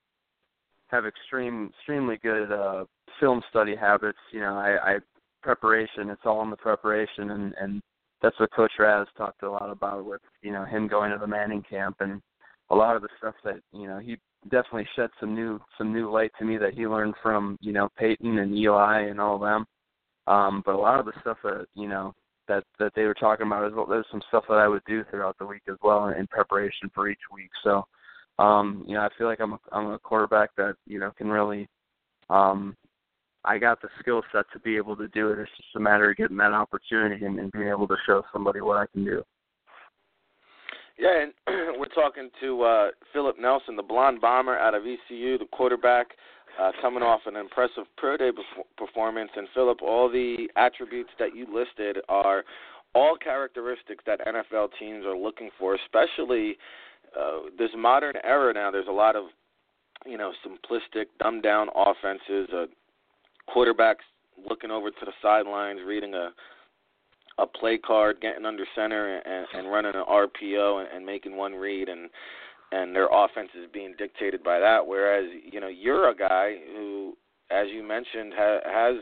have 0.87 1.05
extreme 1.05 1.71
extremely 1.77 2.17
good 2.17 2.51
uh 2.51 2.85
film 3.19 3.41
study 3.49 3.75
habits. 3.75 4.19
You 4.31 4.41
know, 4.41 4.55
I, 4.55 4.95
I 4.95 4.97
preparation, 5.41 6.09
it's 6.09 6.21
all 6.25 6.41
in 6.41 6.49
the 6.49 6.55
preparation 6.55 7.31
and, 7.31 7.53
and 7.59 7.81
that's 8.23 8.39
what 8.39 8.53
Coach 8.53 8.71
Raz 8.79 9.05
talked 9.17 9.43
a 9.43 9.51
lot 9.51 9.69
about 9.69 10.05
with 10.05 10.21
you 10.41 10.51
know 10.51 10.63
him 10.63 10.87
going 10.87 11.11
to 11.11 11.17
the 11.17 11.27
Manning 11.27 11.63
camp 11.69 11.97
and 11.99 12.21
a 12.69 12.75
lot 12.75 12.95
of 12.95 13.01
the 13.01 13.09
stuff 13.17 13.35
that 13.43 13.59
you 13.71 13.87
know 13.87 13.99
he 13.99 14.17
definitely 14.45 14.87
shed 14.95 15.09
some 15.19 15.33
new 15.33 15.59
some 15.77 15.93
new 15.93 16.11
light 16.11 16.31
to 16.39 16.45
me 16.45 16.57
that 16.57 16.73
he 16.73 16.87
learned 16.87 17.15
from 17.21 17.57
you 17.61 17.71
know 17.71 17.89
Peyton 17.97 18.39
and 18.39 18.55
Eli 18.55 19.01
and 19.01 19.19
all 19.19 19.35
of 19.35 19.41
them. 19.41 19.65
Um, 20.25 20.63
but 20.65 20.75
a 20.75 20.77
lot 20.77 20.99
of 20.99 21.05
the 21.05 21.13
stuff 21.21 21.37
that 21.43 21.65
you 21.75 21.87
know 21.87 22.13
that 22.47 22.63
that 22.79 22.93
they 22.95 23.03
were 23.03 23.13
talking 23.13 23.47
about 23.47 23.65
as 23.65 23.73
well, 23.73 23.85
there's 23.85 24.05
some 24.11 24.21
stuff 24.27 24.45
that 24.49 24.57
I 24.57 24.67
would 24.67 24.83
do 24.85 25.03
throughout 25.09 25.37
the 25.37 25.45
week 25.45 25.63
as 25.69 25.77
well 25.83 26.09
in 26.09 26.27
preparation 26.27 26.89
for 26.93 27.09
each 27.09 27.19
week. 27.33 27.49
So 27.63 27.85
um, 28.39 28.83
you 28.87 28.95
know 28.95 29.01
I 29.01 29.09
feel 29.17 29.27
like 29.27 29.39
I'm 29.39 29.53
a, 29.53 29.59
I'm 29.71 29.91
a 29.91 29.99
quarterback 29.99 30.49
that 30.57 30.75
you 30.85 30.99
know 30.99 31.11
can 31.17 31.27
really 31.27 31.67
um, 32.29 32.75
I 33.45 33.57
got 33.57 33.81
the 33.81 33.89
skill 33.99 34.21
set 34.31 34.45
to 34.53 34.59
be 34.59 34.77
able 34.77 34.95
to 34.95 35.07
do 35.09 35.29
it. 35.29 35.39
It's 35.39 35.51
just 35.57 35.75
a 35.75 35.79
matter 35.79 36.09
of 36.09 36.17
getting 36.17 36.37
that 36.37 36.53
opportunity 36.53 37.25
and, 37.25 37.39
and 37.39 37.51
being 37.51 37.67
able 37.67 37.87
to 37.87 37.97
show 38.05 38.23
somebody 38.31 38.61
what 38.61 38.77
I 38.77 38.85
can 38.93 39.03
do. 39.03 39.23
Yeah, 40.97 41.23
and 41.23 41.33
we're 41.79 41.85
talking 41.87 42.29
to 42.41 42.61
uh, 42.63 42.87
Philip 43.11 43.37
Nelson, 43.39 43.75
the 43.75 43.83
blonde 43.83 44.21
bomber 44.21 44.57
out 44.57 44.75
of 44.75 44.83
ECU, 44.83 45.37
the 45.37 45.47
quarterback, 45.51 46.07
uh, 46.61 46.71
coming 46.81 47.01
off 47.01 47.21
an 47.25 47.35
impressive 47.35 47.85
pro 47.97 48.17
day 48.17 48.29
performance. 48.77 49.31
And 49.35 49.47
Philip, 49.53 49.81
all 49.81 50.09
the 50.09 50.47
attributes 50.55 51.09
that 51.19 51.35
you 51.35 51.47
listed 51.51 51.97
are 52.09 52.43
all 52.93 53.17
characteristics 53.17 54.03
that 54.05 54.19
NFL 54.27 54.69
teams 54.79 55.05
are 55.05 55.17
looking 55.17 55.49
for, 55.57 55.75
especially 55.75 56.57
uh, 57.19 57.49
this 57.57 57.71
modern 57.75 58.13
era 58.23 58.53
now. 58.53 58.69
There's 58.69 58.87
a 58.87 58.91
lot 58.91 59.15
of 59.15 59.25
you 60.05 60.17
know 60.17 60.31
simplistic, 60.45 61.05
dumbed 61.19 61.43
down 61.43 61.69
offenses. 61.75 62.49
Uh, 62.53 62.65
quarterbacks 63.53 64.05
looking 64.47 64.71
over 64.71 64.89
to 64.89 65.05
the 65.05 65.11
sidelines, 65.21 65.79
reading 65.85 66.13
a 66.13 66.29
a 67.37 67.47
play 67.47 67.77
card, 67.77 68.21
getting 68.21 68.45
under 68.45 68.65
center 68.75 69.17
and, 69.17 69.47
and 69.53 69.71
running 69.71 69.93
an 69.95 70.03
RPO 70.07 70.81
and, 70.81 70.95
and 70.95 71.05
making 71.05 71.35
one 71.35 71.53
read, 71.53 71.89
and 71.89 72.09
and 72.71 72.95
their 72.95 73.07
offense 73.11 73.49
is 73.55 73.69
being 73.71 73.93
dictated 73.97 74.43
by 74.43 74.59
that. 74.59 74.85
Whereas 74.85 75.25
you 75.51 75.59
know 75.59 75.67
you're 75.67 76.09
a 76.09 76.15
guy 76.15 76.55
who, 76.75 77.15
as 77.51 77.67
you 77.71 77.83
mentioned, 77.83 78.33
ha, 78.35 78.59
has 78.65 78.95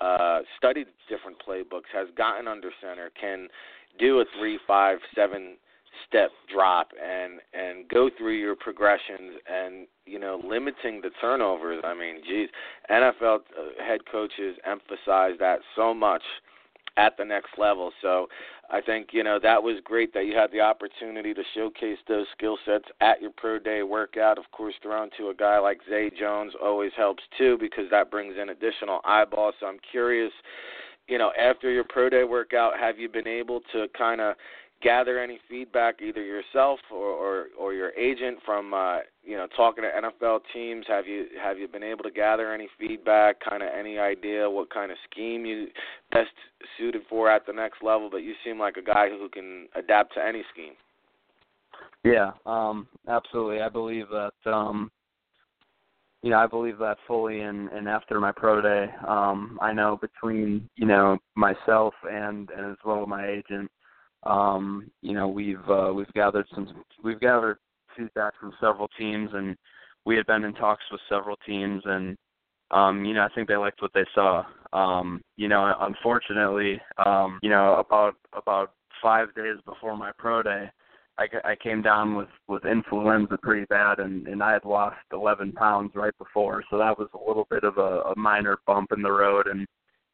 uh, 0.00 0.40
studied 0.56 0.86
different 1.08 1.38
playbooks, 1.46 1.90
has 1.92 2.08
gotten 2.16 2.48
under 2.48 2.70
center, 2.80 3.10
can 3.18 3.48
do 3.98 4.20
a 4.20 4.24
three, 4.38 4.58
five, 4.66 4.98
seven 5.14 5.56
step 6.06 6.30
drop 6.52 6.88
and 7.02 7.40
and 7.54 7.88
go 7.88 8.10
through 8.16 8.34
your 8.34 8.54
progressions 8.54 9.40
and 9.50 9.86
you 10.04 10.18
know 10.18 10.40
limiting 10.44 11.00
the 11.00 11.10
turnovers. 11.20 11.82
I 11.84 11.94
mean, 11.94 12.22
geez, 12.26 12.48
NFL 12.90 13.36
uh, 13.36 13.84
head 13.84 14.00
coaches 14.10 14.56
emphasize 14.64 15.32
that 15.40 15.60
so 15.74 15.94
much 15.94 16.22
at 16.96 17.16
the 17.16 17.24
next 17.24 17.50
level. 17.58 17.92
So 18.02 18.28
I 18.70 18.80
think 18.80 19.08
you 19.12 19.22
know 19.22 19.38
that 19.42 19.62
was 19.62 19.76
great 19.84 20.12
that 20.14 20.26
you 20.26 20.36
had 20.36 20.50
the 20.52 20.60
opportunity 20.60 21.34
to 21.34 21.42
showcase 21.54 21.98
those 22.08 22.26
skill 22.36 22.58
sets 22.64 22.86
at 23.00 23.20
your 23.20 23.30
pro 23.36 23.58
day 23.58 23.82
workout. 23.82 24.38
Of 24.38 24.50
course, 24.52 24.74
thrown 24.82 25.10
to 25.18 25.28
a 25.30 25.34
guy 25.34 25.58
like 25.58 25.80
Zay 25.88 26.10
Jones 26.18 26.52
always 26.62 26.92
helps 26.96 27.22
too 27.38 27.56
because 27.60 27.84
that 27.90 28.10
brings 28.10 28.34
in 28.40 28.48
additional 28.50 29.00
eyeballs. 29.04 29.54
So 29.60 29.66
I'm 29.66 29.78
curious, 29.90 30.32
you 31.08 31.18
know, 31.18 31.32
after 31.38 31.70
your 31.70 31.84
pro 31.84 32.08
day 32.08 32.24
workout, 32.24 32.78
have 32.78 32.98
you 32.98 33.08
been 33.08 33.28
able 33.28 33.60
to 33.72 33.86
kind 33.96 34.20
of 34.20 34.34
gather 34.82 35.18
any 35.18 35.38
feedback 35.48 36.00
either 36.02 36.22
yourself 36.22 36.80
or 36.90 37.06
or, 37.06 37.46
or 37.58 37.72
your 37.72 37.90
agent 37.92 38.38
from 38.44 38.74
uh, 38.74 38.98
you 39.24 39.36
know 39.36 39.46
talking 39.56 39.84
to 39.84 40.08
NFL 40.08 40.40
teams. 40.52 40.84
Have 40.88 41.06
you 41.06 41.26
have 41.42 41.58
you 41.58 41.68
been 41.68 41.82
able 41.82 42.04
to 42.04 42.10
gather 42.10 42.52
any 42.52 42.68
feedback 42.78 43.36
kind 43.48 43.62
of 43.62 43.68
any 43.76 43.98
idea 43.98 44.48
what 44.48 44.70
kind 44.70 44.90
of 44.90 44.98
scheme 45.10 45.44
you 45.44 45.68
best 46.12 46.30
suited 46.78 47.02
for 47.08 47.30
at 47.30 47.46
the 47.46 47.52
next 47.52 47.82
level? 47.82 48.08
But 48.10 48.18
you 48.18 48.34
seem 48.44 48.58
like 48.58 48.76
a 48.76 48.82
guy 48.82 49.08
who 49.08 49.28
can 49.28 49.68
adapt 49.74 50.14
to 50.14 50.24
any 50.24 50.42
scheme. 50.52 50.74
Yeah 52.04 52.32
um 52.44 52.86
absolutely. 53.08 53.60
I 53.60 53.68
believe 53.68 54.06
that 54.10 54.50
um 54.50 54.90
you 56.22 56.30
know, 56.30 56.38
I 56.38 56.46
believe 56.48 56.78
that 56.78 56.96
fully 57.06 57.40
and 57.42 57.68
and 57.68 57.88
after 57.88 58.18
my 58.18 58.32
pro 58.32 58.60
day, 58.60 58.92
um, 59.06 59.58
I 59.62 59.72
know 59.72 59.96
between, 60.00 60.68
you 60.74 60.84
know, 60.84 61.18
myself 61.36 61.94
and 62.10 62.50
and 62.50 62.72
as 62.72 62.78
well 62.84 63.06
my 63.06 63.28
agent, 63.28 63.70
um, 64.26 64.90
you 65.02 65.12
know, 65.12 65.28
we've 65.28 65.68
uh, 65.68 65.92
we've 65.94 66.12
gathered 66.14 66.46
some 66.54 66.84
we've 67.02 67.20
gathered 67.20 67.58
feedback 67.96 68.34
from 68.38 68.52
several 68.60 68.88
teams, 68.98 69.30
and 69.34 69.56
we 70.04 70.16
had 70.16 70.26
been 70.26 70.44
in 70.44 70.54
talks 70.54 70.84
with 70.90 71.00
several 71.08 71.36
teams, 71.46 71.82
and 71.84 72.16
um, 72.70 73.04
you 73.04 73.14
know, 73.14 73.22
I 73.22 73.28
think 73.34 73.48
they 73.48 73.56
liked 73.56 73.82
what 73.82 73.92
they 73.94 74.04
saw. 74.14 74.44
Um, 74.72 75.22
you 75.36 75.48
know, 75.48 75.72
unfortunately, 75.80 76.80
um, 77.04 77.38
you 77.42 77.50
know, 77.50 77.76
about 77.76 78.14
about 78.32 78.72
five 79.02 79.34
days 79.34 79.56
before 79.64 79.96
my 79.96 80.10
pro 80.18 80.42
day, 80.42 80.68
I, 81.18 81.26
I 81.44 81.56
came 81.56 81.82
down 81.82 82.16
with 82.16 82.28
with 82.48 82.64
influenza 82.64 83.38
pretty 83.42 83.66
bad, 83.66 84.00
and 84.00 84.26
and 84.26 84.42
I 84.42 84.52
had 84.52 84.64
lost 84.64 84.96
11 85.12 85.52
pounds 85.52 85.92
right 85.94 86.16
before, 86.18 86.64
so 86.70 86.78
that 86.78 86.98
was 86.98 87.08
a 87.14 87.28
little 87.28 87.46
bit 87.50 87.64
of 87.64 87.78
a, 87.78 88.10
a 88.10 88.18
minor 88.18 88.58
bump 88.66 88.92
in 88.92 89.02
the 89.02 89.12
road, 89.12 89.46
and 89.46 89.66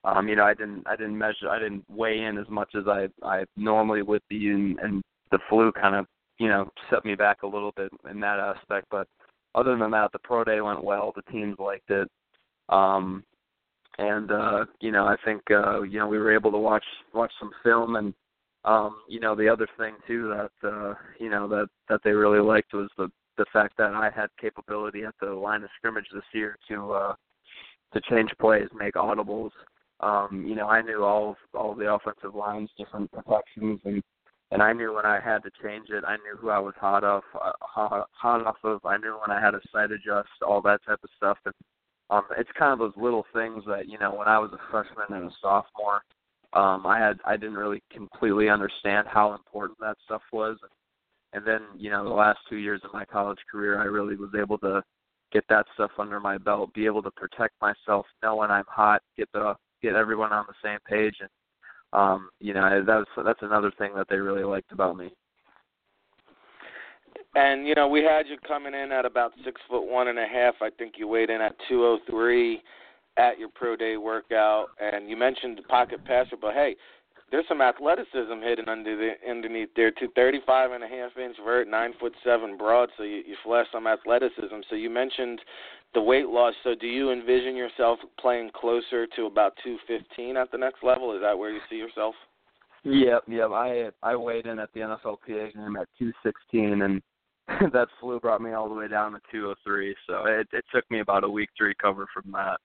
um, 0.05 0.29
you 0.29 0.37
know, 0.37 0.45
I 0.45 0.55
didn't 0.55 0.87
I 0.87 0.97
didn't 0.97 1.17
measure 1.17 1.49
I 1.49 1.59
didn't 1.59 1.85
weigh 1.89 2.21
in 2.21 2.39
as 2.39 2.49
much 2.49 2.75
as 2.75 2.85
I 2.89 3.09
I 3.23 3.45
normally 3.57 4.03
would 4.03 4.23
be 4.29 4.49
and, 4.49 4.79
and 4.81 5.03
the 5.31 5.39
flu 5.49 5.73
kind 5.73 5.95
of, 5.95 6.07
you 6.39 6.49
know, 6.49 6.69
set 6.91 7.05
me 7.05 7.15
back 7.15 7.43
a 7.43 7.47
little 7.47 7.73
bit 7.77 7.91
in 8.11 8.21
that 8.21 8.39
aspect. 8.39 8.87
But 8.91 9.07
other 9.55 9.77
than 9.77 9.91
that 9.93 10.13
the 10.13 10.19
pro 10.19 10.45
day 10.45 10.61
went 10.61 10.85
well, 10.85 11.13
the 11.15 11.31
teams 11.31 11.57
liked 11.59 11.91
it. 11.91 12.09
Um 12.69 13.25
and 13.99 14.31
uh, 14.31 14.65
you 14.81 14.91
know, 14.91 15.05
I 15.05 15.17
think 15.25 15.43
uh, 15.51 15.83
you 15.83 15.99
know, 15.99 16.09
we 16.09 16.19
were 16.19 16.35
able 16.35 16.51
to 16.51 16.59
watch 16.59 16.85
watch 17.13 17.33
some 17.39 17.51
film 17.63 17.97
and 17.97 18.15
um, 18.65 18.99
you 19.09 19.19
know, 19.19 19.35
the 19.35 19.49
other 19.49 19.67
thing 19.77 19.95
too 20.07 20.29
that 20.29 20.69
uh, 20.69 20.95
you 21.19 21.29
know, 21.29 21.49
that 21.49 21.69
that 21.89 22.01
they 22.03 22.13
really 22.13 22.41
liked 22.41 22.73
was 22.73 22.89
the 22.97 23.11
the 23.39 23.45
fact 23.53 23.77
that 23.79 23.95
I 23.95 24.11
had 24.15 24.29
capability 24.41 25.05
at 25.05 25.15
the 25.21 25.31
line 25.31 25.63
of 25.63 25.71
scrimmage 25.77 26.07
this 26.13 26.25
year 26.33 26.57
to 26.69 26.93
uh 26.93 27.15
to 27.93 28.01
change 28.09 28.31
plays, 28.41 28.69
make 28.75 28.95
audibles, 28.95 29.51
um, 30.03 30.45
you 30.47 30.55
know, 30.55 30.67
I 30.67 30.83
knew 30.83 31.05
all 31.05 31.31
of, 31.31 31.37
all 31.55 31.73
of 31.73 31.79
the 31.79 31.93
offensive 31.93 32.35
lines, 32.35 32.71
different 32.77 33.11
protections, 33.13 33.81
and 33.85 34.03
and 34.51 34.63
I 34.63 34.75
knew 34.75 34.95
when 34.95 35.07
I 35.07 35.19
had 35.19 35.43
to 35.45 35.51
change 35.63 35.89
it. 35.89 36.05
I 36.07 36.17
knew 36.17 36.37
who 36.39 36.51
I 36.51 36.59
was 36.59 36.75
hot 36.79 37.05
off, 37.05 37.25
uh, 37.35 37.53
hot, 37.63 38.07
hot 38.13 38.47
off 38.47 38.57
of. 38.65 38.85
I 38.85 38.99
knew 38.99 39.17
when 39.19 39.35
I 39.35 39.41
had 39.41 39.53
to 39.53 39.61
sight 39.73 39.91
adjust, 39.91 40.29
all 40.47 40.61
that 40.61 40.85
type 40.87 40.99
of 41.03 41.09
stuff. 41.17 41.39
And 41.47 41.55
um, 42.11 42.25
it's 42.37 42.51
kind 42.59 42.71
of 42.71 42.79
those 42.79 43.03
little 43.03 43.25
things 43.33 43.65
that 43.67 43.89
you 43.89 43.99
know, 43.99 44.15
when 44.15 44.29
I 44.29 44.39
was 44.39 44.51
a 44.53 44.59
freshman 44.71 45.19
and 45.19 45.31
a 45.31 45.35
sophomore, 45.41 46.03
um, 46.53 46.85
I 46.87 46.99
had 46.99 47.19
I 47.25 47.39
didn't 47.39 47.55
really 47.55 47.83
completely 47.91 48.51
understand 48.51 49.07
how 49.09 49.33
important 49.33 49.79
that 49.81 49.97
stuff 50.05 50.23
was. 50.33 50.59
And 51.33 51.47
then 51.47 51.63
you 51.79 51.91
know, 51.91 52.05
the 52.05 52.11
last 52.11 52.41
two 52.51 52.57
years 52.57 52.83
of 52.85 52.93
my 52.93 53.07
college 53.07 53.39
career, 53.51 53.81
I 53.81 53.85
really 53.85 54.17
was 54.17 54.35
able 54.39 54.59
to 54.59 54.83
get 55.33 55.45
that 55.49 55.65
stuff 55.73 55.93
under 55.99 56.21
my 56.21 56.37
belt, 56.37 56.75
be 56.75 56.85
able 56.85 57.03
to 57.05 57.11
protect 57.13 57.55
myself, 57.63 58.05
know 58.23 58.37
when 58.37 58.51
I'm 58.51 58.67
hot, 58.69 59.01
get 59.17 59.31
the 59.33 59.55
get 59.83 59.95
everyone 59.95 60.33
on 60.33 60.45
the 60.49 60.55
same 60.63 60.79
page 60.89 61.17
and 61.21 61.31
um 61.93 62.31
you 62.41 62.55
know 62.55 62.83
that's 62.87 63.11
that's 63.25 63.43
another 63.43 63.73
thing 63.79 63.93
that 63.95 64.07
they 64.09 64.17
really 64.17 64.45
liked 64.45 64.73
about 64.73 64.97
me 64.97 65.11
and 67.35 67.67
you 67.67 67.75
know 67.75 67.89
we 67.89 68.03
had 68.03 68.27
you 68.27 68.37
coming 68.47 68.75
in 68.75 68.93
at 68.93 69.05
about 69.05 69.33
six 69.45 69.61
foot 69.69 69.91
one 69.91 70.09
and 70.09 70.19
a 70.19 70.27
half 70.27 70.55
i 70.63 70.71
think 70.71 70.95
you 70.97 71.07
weighed 71.07 71.31
in 71.31 71.41
at 71.41 71.55
two 71.69 71.85
oh 71.85 71.99
three 72.09 72.63
at 73.17 73.39
your 73.39 73.49
pro 73.55 73.77
day 73.77 73.97
workout 73.97 74.69
and 74.81 75.11
you 75.11 75.17
mentioned 75.17 75.59
the 75.59 75.63
pocket 75.63 76.03
passer 76.05 76.37
but 76.41 76.55
hey 76.55 76.75
there's 77.33 77.49
some 77.49 77.63
athleticism 77.63 78.41
hidden 78.43 78.69
under 78.69 78.95
the 78.95 79.13
underneath 79.29 79.71
there 79.75 79.91
too. 79.91 80.09
Thirty-five 80.15 80.71
and 80.71 80.85
a 80.85 80.87
half 80.87 81.17
inch 81.17 81.37
vert, 81.43 81.67
nine 81.67 81.95
foot 81.99 82.13
seven 82.23 82.59
broad. 82.59 82.91
So 82.99 83.05
you, 83.05 83.23
you 83.27 83.37
flash 83.43 83.67
some 83.73 83.87
athleticism. 83.87 84.61
So 84.69 84.77
you 84.77 84.91
mentioned 84.91 85.41
the 85.95 86.03
weight 86.03 86.29
loss. 86.29 86.55
So 86.65 86.75
do 86.75 86.87
you 86.87 87.13
envision 87.13 87.57
yourself 87.57 87.99
playing 88.19 88.51
closer 88.55 89.07
to 89.17 89.27
about 89.27 89.53
two 89.63 89.79
fifteen 89.87 90.37
at 90.37 90.51
the 90.51 90.59
next 90.59 90.83
level? 90.83 91.15
Is 91.15 91.21
that 91.23 91.39
where 91.39 91.51
you 91.51 91.61
see 91.69 91.77
yourself? 91.77 92.15
Yep, 92.85 93.25
yep. 93.29 93.51
I 93.51 93.91
I 94.03 94.17
weighed 94.17 94.47
in 94.47 94.59
at 94.59 94.73
the 94.75 94.81
NFLPA 94.81 95.55
game 95.55 95.77
at 95.77 95.89
two 95.99 96.13
sixteen, 96.23 96.83
and 96.83 97.03
that 97.73 97.89
flu 98.01 98.19
brought 98.21 98.41
me 98.41 98.53
all 98.53 98.69
the 98.69 98.75
way 98.75 98.89
down 98.89 99.13
to 99.13 99.21
two 99.31 99.51
oh 99.51 99.55
three. 99.65 99.95
So 100.07 100.25
it 100.27 100.49
it 100.53 100.65
took 100.75 100.89
me 100.91 101.01
about 101.01 101.25
a 101.25 101.29
week 101.29 101.51
to 101.59 101.65
recover 101.65 102.07
from 102.13 102.33
that. 102.33 102.59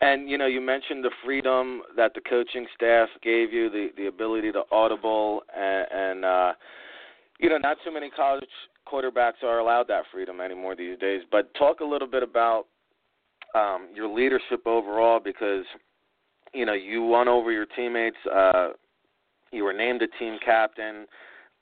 And 0.00 0.28
you 0.28 0.38
know, 0.38 0.46
you 0.46 0.60
mentioned 0.60 1.04
the 1.04 1.10
freedom 1.24 1.82
that 1.96 2.14
the 2.14 2.20
coaching 2.20 2.66
staff 2.74 3.08
gave 3.22 3.52
you, 3.52 3.70
the 3.70 3.88
the 3.96 4.06
ability 4.06 4.52
to 4.52 4.62
audible, 4.70 5.42
and, 5.54 5.86
and 5.92 6.24
uh, 6.24 6.52
you 7.38 7.48
know, 7.48 7.58
not 7.58 7.78
too 7.84 7.92
many 7.92 8.10
college 8.10 8.44
quarterbacks 8.90 9.42
are 9.42 9.58
allowed 9.58 9.88
that 9.88 10.04
freedom 10.12 10.40
anymore 10.40 10.76
these 10.76 10.98
days. 10.98 11.22
But 11.30 11.52
talk 11.54 11.80
a 11.80 11.84
little 11.84 12.08
bit 12.08 12.22
about 12.22 12.66
um, 13.54 13.88
your 13.94 14.08
leadership 14.08 14.66
overall, 14.66 15.20
because 15.20 15.64
you 16.52 16.66
know 16.66 16.72
you 16.72 17.02
won 17.02 17.28
over 17.28 17.52
your 17.52 17.66
teammates. 17.66 18.16
Uh, 18.32 18.68
you 19.52 19.64
were 19.64 19.72
named 19.72 20.02
a 20.02 20.08
team 20.18 20.38
captain. 20.44 21.06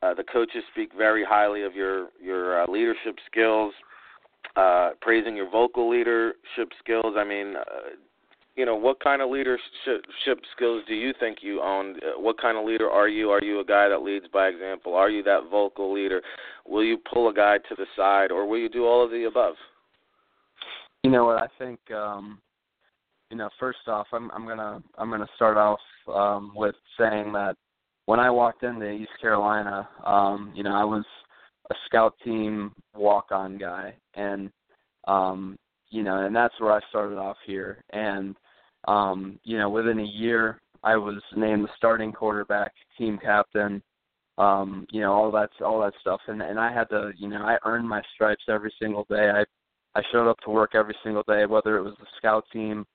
Uh, 0.03 0.15
the 0.15 0.25
coaches 0.25 0.65
speak 0.73 0.91
very 0.97 1.25
highly 1.25 1.63
of 1.63 1.75
your 1.75 2.09
your 2.21 2.63
uh, 2.63 2.71
leadership 2.71 3.17
skills, 3.31 3.73
uh, 4.57 4.91
praising 5.01 5.37
your 5.37 5.51
vocal 5.51 5.89
leadership 5.89 6.71
skills. 6.79 7.15
I 7.17 7.25
mean, 7.25 7.55
uh, 7.57 7.91
you 8.57 8.67
know, 8.67 8.77
what 8.77 9.01
kind 9.01 9.23
of 9.23 9.31
leadership 9.31 9.61
skills 10.55 10.83
do 10.87 10.95
you 10.95 11.13
think 11.19 11.39
you 11.41 11.63
own? 11.63 11.97
What 12.17 12.41
kind 12.41 12.59
of 12.59 12.65
leader 12.65 12.91
are 12.91 13.09
you? 13.09 13.31
Are 13.31 13.43
you 13.43 13.61
a 13.61 13.65
guy 13.65 13.89
that 13.89 14.03
leads 14.03 14.27
by 14.33 14.49
example? 14.49 14.95
Are 14.95 15.09
you 15.09 15.23
that 15.23 15.49
vocal 15.51 15.93
leader? 15.93 16.21
Will 16.67 16.85
you 16.85 16.99
pull 17.13 17.29
a 17.29 17.35
guy 17.35 17.59
to 17.59 17.75
the 17.77 17.87
side, 17.97 18.31
or 18.31 18.47
will 18.47 18.59
you 18.59 18.69
do 18.69 18.85
all 18.85 19.03
of 19.03 19.11
the 19.11 19.25
above? 19.25 19.55
You 21.03 21.11
know 21.11 21.25
what? 21.25 21.39
I 21.39 21.49
think, 21.59 21.81
um, 21.91 22.39
you 23.31 23.37
know, 23.37 23.49
first 23.59 23.81
off, 23.87 24.07
I'm 24.13 24.31
I'm 24.33 24.47
gonna 24.47 24.83
I'm 24.99 25.11
gonna 25.11 25.29
start 25.35 25.57
off 25.57 25.81
um, 26.13 26.53
with 26.55 26.75
saying 26.99 27.33
that 27.33 27.57
when 28.05 28.21
I 28.21 28.31
walked 28.31 28.65
into 28.65 28.91
East 28.91 29.13
Carolina, 29.21 29.89
um, 30.05 30.53
you 30.55 30.63
know, 30.63 30.75
I 30.75 30.85
was 30.85 31.05
a 31.71 31.75
scout 31.87 32.15
team 32.23 32.73
walk-on 32.95 33.57
guy, 33.57 33.95
and 34.15 34.51
um, 35.09 35.57
you 35.93 36.03
know, 36.03 36.25
and 36.25 36.35
that's 36.35 36.59
where 36.59 36.73
I 36.73 36.81
started 36.89 37.19
off 37.19 37.37
here. 37.47 37.85
And 37.91 38.35
um, 38.89 39.39
you 39.45 39.59
know, 39.59 39.71
within 39.71 40.01
a 40.01 40.05
year, 40.05 40.61
I 40.83 40.97
was 40.97 41.23
named 41.37 41.65
the 41.65 41.69
starting 41.77 42.13
quarterback, 42.13 42.73
team 42.99 43.19
captain, 43.23 43.83
um, 44.39 44.87
you 44.91 45.03
know, 45.03 45.13
all 45.13 45.31
that's 45.31 45.53
all 45.65 45.81
that 45.83 45.93
stuff. 46.01 46.21
And 46.27 46.43
and 46.43 46.59
I 46.59 46.73
had 46.73 46.89
to, 46.89 47.13
you 47.17 47.29
know, 47.29 47.43
I 47.43 47.59
earned 47.65 47.89
my 47.89 48.03
stripes 48.15 48.45
every 48.49 48.73
single 48.81 49.07
day. 49.09 49.31
I 49.31 49.45
I 49.95 50.03
showed 50.11 50.29
up 50.29 50.39
to 50.45 50.51
work 50.51 50.71
every 50.75 50.97
single 51.05 51.25
day, 51.29 51.45
whether 51.47 51.77
it 51.77 51.83
was 51.83 51.95
the 52.01 52.07
scout 52.17 52.45
team, 52.53 52.87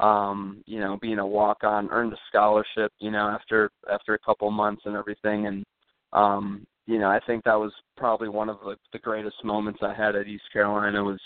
um, 0.00 0.64
you 0.66 0.80
know, 0.80 0.98
being 1.00 1.20
a 1.20 1.26
walk 1.26 1.58
on, 1.62 1.88
earned 1.90 2.12
a 2.12 2.18
scholarship, 2.28 2.92
you 2.98 3.12
know, 3.12 3.28
after 3.28 3.70
after 3.90 4.14
a 4.14 4.18
couple 4.18 4.50
months 4.50 4.82
and 4.84 4.96
everything 4.96 5.46
and 5.46 5.64
um, 6.12 6.66
you 6.86 6.98
know, 6.98 7.08
I 7.08 7.20
think 7.26 7.44
that 7.44 7.58
was 7.58 7.72
probably 7.96 8.28
one 8.28 8.48
of 8.48 8.58
the, 8.64 8.76
the 8.92 8.98
greatest 8.98 9.42
moments 9.44 9.80
I 9.82 9.94
had 9.94 10.16
at 10.16 10.26
East 10.26 10.44
Carolina 10.52 11.02
was 11.02 11.20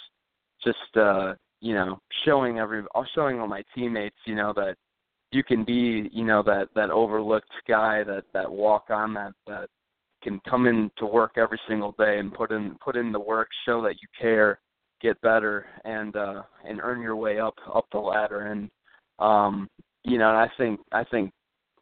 just 0.67 0.97
uh, 0.97 1.35
you 1.61 1.75
know, 1.75 2.01
showing 2.25 2.59
every 2.59 2.83
showing 3.15 3.41
all 3.41 3.49
my 3.49 3.63
teammates, 3.75 4.17
you 4.25 4.35
know, 4.35 4.53
that 4.55 4.77
you 5.33 5.43
can 5.43 5.65
be, 5.65 6.09
you 6.13 6.25
know, 6.25 6.43
that 6.43 6.69
that 6.75 6.91
overlooked 6.91 7.51
guy 7.67 8.05
that 8.05 8.25
that 8.33 8.51
walk 8.51 8.87
on 8.91 9.15
that 9.15 9.33
that 9.47 9.69
can 10.23 10.41
come 10.49 10.67
in 10.67 10.91
to 10.99 11.07
work 11.07 11.33
every 11.37 11.61
single 11.69 11.95
day 11.99 12.19
and 12.19 12.33
put 12.35 12.51
in 12.51 12.77
put 12.85 12.97
in 12.97 13.13
the 13.13 13.21
work, 13.21 13.49
show 13.65 13.83
that 13.83 13.95
you 14.03 14.09
care, 14.21 14.61
get 15.01 15.21
better 15.21 15.67
and 15.85 16.17
uh 16.17 16.43
and 16.69 16.81
earn 16.83 17.01
your 17.01 17.17
way 17.17 17.39
up 17.39 17.55
up 17.75 17.87
the 17.93 17.99
ladder. 17.99 18.47
And 18.47 18.71
um 19.19 19.69
you 20.05 20.19
know, 20.19 20.29
I 20.29 20.49
think 20.59 20.81
I 20.93 21.05
think 21.05 21.33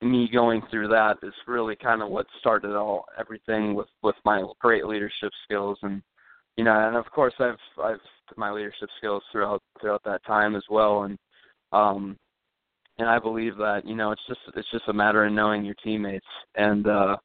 me 0.02 0.28
going 0.32 0.62
through 0.70 0.88
that 0.88 1.16
is 1.22 1.32
really 1.46 1.76
kind 1.76 2.02
of 2.02 2.10
what 2.10 2.26
started 2.40 2.76
all 2.76 3.06
everything 3.18 3.74
with 3.74 3.88
with 4.02 4.16
my 4.24 4.44
great 4.60 4.86
leadership 4.86 5.32
skills 5.44 5.78
and 5.82 6.02
you 6.56 6.64
know, 6.64 6.88
and 6.88 6.96
of 6.96 7.11
course 7.11 7.34
I've 7.38 7.58
I've 7.82 7.99
my 8.37 8.50
leadership 8.50 8.88
skills 8.99 9.23
throughout 9.30 9.62
throughout 9.80 10.02
that 10.04 10.25
time 10.25 10.54
as 10.56 10.64
well. 10.70 11.02
And 11.02 11.18
um 11.73 12.16
and 12.99 13.08
I 13.08 13.18
believe 13.18 13.56
that 13.56 13.82
you 13.84 13.94
know 13.94 14.12
it's 14.12 14.23
just 14.28 14.40
it's 14.56 14.70
just 14.70 14.88
a 14.88 14.92
matter 14.92 15.25
of 15.25 15.32
knowing 15.32 15.64
your 15.64 15.75
teammates. 15.82 16.26
And 16.54 16.87
uh 16.87 17.16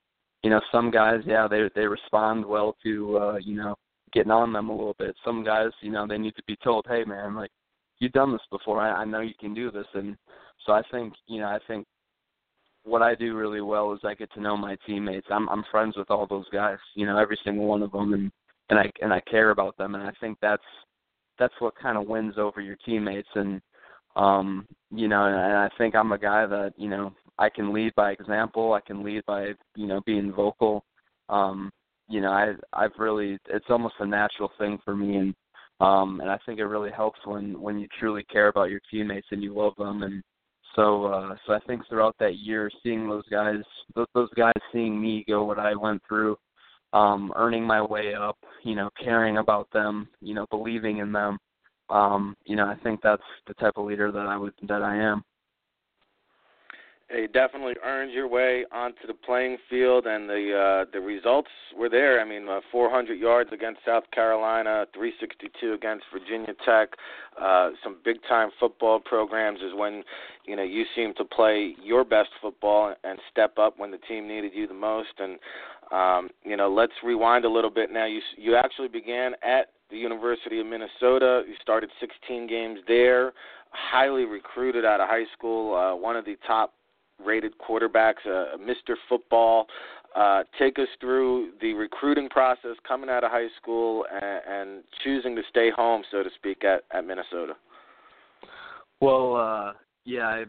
you 0.43 0.50
know 0.50 0.62
some 0.71 0.91
guys 0.91 1.21
yeah 1.25 1.48
they 1.48 1.69
they 1.75 1.86
respond 1.86 2.45
well 2.45 2.75
to 2.83 3.17
uh 3.17 3.38
you 3.38 3.55
know 3.55 3.75
getting 4.13 4.31
on 4.31 4.53
them 4.53 4.69
a 4.69 4.75
little 4.75 4.95
bit. 4.98 5.15
Some 5.24 5.43
guys 5.43 5.69
you 5.81 5.91
know 5.91 6.07
they 6.07 6.17
need 6.17 6.36
to 6.36 6.43
be 6.48 6.57
told 6.63 6.86
hey 6.88 7.03
man 7.05 7.36
like 7.36 7.51
you've 8.00 8.13
done 8.13 8.31
this 8.31 8.41
before. 8.50 8.79
I, 8.79 9.01
I 9.01 9.05
know 9.05 9.21
you 9.21 9.33
can 9.39 9.53
do 9.53 9.71
this. 9.71 9.88
And 9.93 10.17
so 10.65 10.74
I 10.74 10.81
think 10.91 11.13
you 11.27 11.39
know 11.39 11.48
I 11.48 11.59
think 11.67 11.86
what 12.83 13.01
I 13.01 13.13
do 13.13 13.36
really 13.36 13.62
well 13.62 13.93
is 13.93 14.00
I 14.03 14.15
get 14.15 14.31
to 14.33 14.41
know 14.41 14.57
my 14.57 14.77
teammates. 14.88 15.27
I'm 15.29 15.48
I'm 15.50 15.63
friends 15.71 15.95
with 15.98 16.09
all 16.09 16.27
those 16.27 16.50
guys 16.51 16.77
you 16.95 17.05
know 17.05 17.17
every 17.17 17.39
single 17.43 17.65
one 17.65 17.83
of 17.83 17.91
them. 17.91 18.13
And 18.13 18.31
and 18.69 18.79
I 18.79 18.91
and 19.01 19.13
I 19.13 19.19
care 19.21 19.49
about 19.49 19.77
them 19.77 19.95
and 19.95 20.03
I 20.03 20.11
think 20.19 20.38
that's 20.41 20.63
that's 21.38 21.53
what 21.59 21.77
kind 21.77 21.97
of 21.97 22.07
wins 22.07 22.35
over 22.38 22.61
your 22.61 22.77
teammates 22.85 23.29
and 23.35 23.61
um 24.15 24.67
you 24.91 25.07
know 25.07 25.25
and 25.25 25.35
and 25.35 25.57
I 25.57 25.69
think 25.77 25.95
I'm 25.95 26.11
a 26.11 26.17
guy 26.17 26.45
that 26.45 26.73
you 26.77 26.89
know 26.89 27.13
I 27.38 27.49
can 27.49 27.73
lead 27.73 27.93
by 27.95 28.11
example 28.11 28.73
I 28.73 28.81
can 28.81 29.03
lead 29.03 29.25
by 29.25 29.53
you 29.75 29.88
know 29.88 30.01
being 30.05 30.31
vocal. 30.31 30.83
Um 31.29 31.71
you 32.07 32.21
know 32.21 32.31
I 32.31 32.53
I've 32.73 32.97
really 32.97 33.38
it's 33.47 33.69
almost 33.69 33.95
a 33.99 34.05
natural 34.05 34.51
thing 34.57 34.79
for 34.85 34.95
me 34.95 35.17
and 35.17 35.35
um 35.79 36.19
and 36.21 36.29
I 36.29 36.38
think 36.45 36.59
it 36.59 36.65
really 36.65 36.91
helps 36.91 37.19
when 37.25 37.59
when 37.59 37.79
you 37.79 37.88
truly 37.99 38.23
care 38.23 38.47
about 38.47 38.69
your 38.69 38.81
teammates 38.91 39.27
and 39.31 39.41
you 39.41 39.55
love 39.55 39.73
them 39.77 40.03
and 40.03 40.21
so 40.75 41.05
uh 41.05 41.35
so 41.45 41.53
I 41.53 41.59
think 41.65 41.88
throughout 41.88 42.15
that 42.19 42.38
year 42.38 42.69
seeing 42.83 43.07
those 43.07 43.27
guys 43.29 43.61
those, 43.95 44.07
those 44.13 44.29
guys 44.35 44.53
seeing 44.71 44.99
me 45.01 45.25
go 45.27 45.43
what 45.43 45.59
I 45.59 45.75
went 45.75 46.01
through 46.07 46.38
um 46.93 47.31
earning 47.36 47.63
my 47.63 47.81
way 47.81 48.13
up 48.13 48.38
you 48.63 48.75
know 48.75 48.89
caring 49.01 49.38
about 49.38 49.69
them 49.72 50.08
you 50.22 50.34
know 50.34 50.46
believing 50.50 50.98
in 50.98 51.12
them 51.12 51.38
um, 51.89 52.36
you 52.46 52.55
know, 52.55 52.65
I 52.65 52.75
think 52.84 53.01
that's 53.01 53.24
the 53.48 53.53
type 53.55 53.74
of 53.77 53.86
leader 53.86 54.12
that 54.12 54.25
I 54.27 54.38
would 54.38 54.53
that 54.67 54.84
I 54.84 54.96
am. 54.96 55.24
You 57.12 57.27
definitely 57.27 57.74
earned 57.84 58.12
your 58.12 58.27
way 58.27 58.65
onto 58.72 59.08
the 59.08 59.15
playing 59.15 59.58
field, 59.67 60.05
and 60.05 60.29
the 60.29 60.86
uh, 60.86 60.91
the 60.93 61.00
results 61.00 61.50
were 61.75 61.90
there. 61.90 62.22
I 62.22 62.24
mean, 62.24 62.48
uh, 62.48 62.59
400 62.72 63.16
yards 63.16 63.50
against 63.51 63.79
South 63.83 64.03
Carolina, 64.13 64.85
362 64.94 65.74
against 65.74 66.05
Virginia 66.13 66.53
Tech. 66.63 66.90
Uh, 67.42 67.72
some 67.83 67.98
big 68.05 68.18
time 68.29 68.50
football 68.59 69.00
programs 69.00 69.59
is 69.61 69.74
when 69.75 70.03
you 70.46 70.55
know 70.55 70.61
you 70.61 70.85
seem 70.96 71.16
to 71.16 71.25
play 71.25 71.74
your 71.83 72.03
best 72.03 72.29
football 72.40 72.94
and 73.03 73.18
step 73.31 73.57
up 73.57 73.79
when 73.79 73.90
the 73.90 73.98
team 73.98 74.27
needed 74.27 74.51
you 74.53 74.68
the 74.68 74.74
most. 74.75 75.13
And 75.18 75.40
um, 75.91 76.29
you 76.43 76.55
know, 76.55 76.71
let's 76.71 76.93
rewind 77.03 77.45
a 77.45 77.49
little 77.49 77.69
bit 77.69 77.91
now. 77.91 78.05
You 78.05 78.21
you 78.37 78.55
actually 78.55 78.87
began 78.87 79.33
at 79.43 79.67
the 79.89 79.97
University 79.97 80.59
of 80.59 80.67
Minnesota. 80.67 81.43
You 81.47 81.55
started 81.61 81.89
16 81.99 82.47
games 82.47 82.79
there. 82.87 83.33
Highly 83.71 84.25
recruited 84.25 84.85
out 84.85 84.99
of 84.99 85.07
high 85.07 85.25
school. 85.35 85.75
Uh, 85.75 85.95
one 85.95 86.15
of 86.15 86.25
the 86.25 86.35
top 86.45 86.73
rated 87.23 87.53
quarterbacks, 87.57 88.25
uh, 88.25 88.57
Mr. 88.57 88.95
Football. 89.07 89.67
Uh, 90.15 90.43
take 90.57 90.79
us 90.79 90.87
through 90.99 91.51
the 91.61 91.73
recruiting 91.73 92.27
process 92.29 92.75
coming 92.87 93.09
out 93.09 93.23
of 93.23 93.29
high 93.29 93.47
school 93.61 94.05
and, 94.11 94.41
and 94.47 94.83
choosing 95.03 95.35
to 95.35 95.41
stay 95.49 95.69
home, 95.75 96.01
so 96.09 96.23
to 96.23 96.29
speak, 96.35 96.63
at, 96.63 96.83
at 96.91 97.05
Minnesota. 97.05 97.53
Well, 99.01 99.35
uh, 99.35 99.73
yeah, 100.05 100.25
I, 100.27 100.45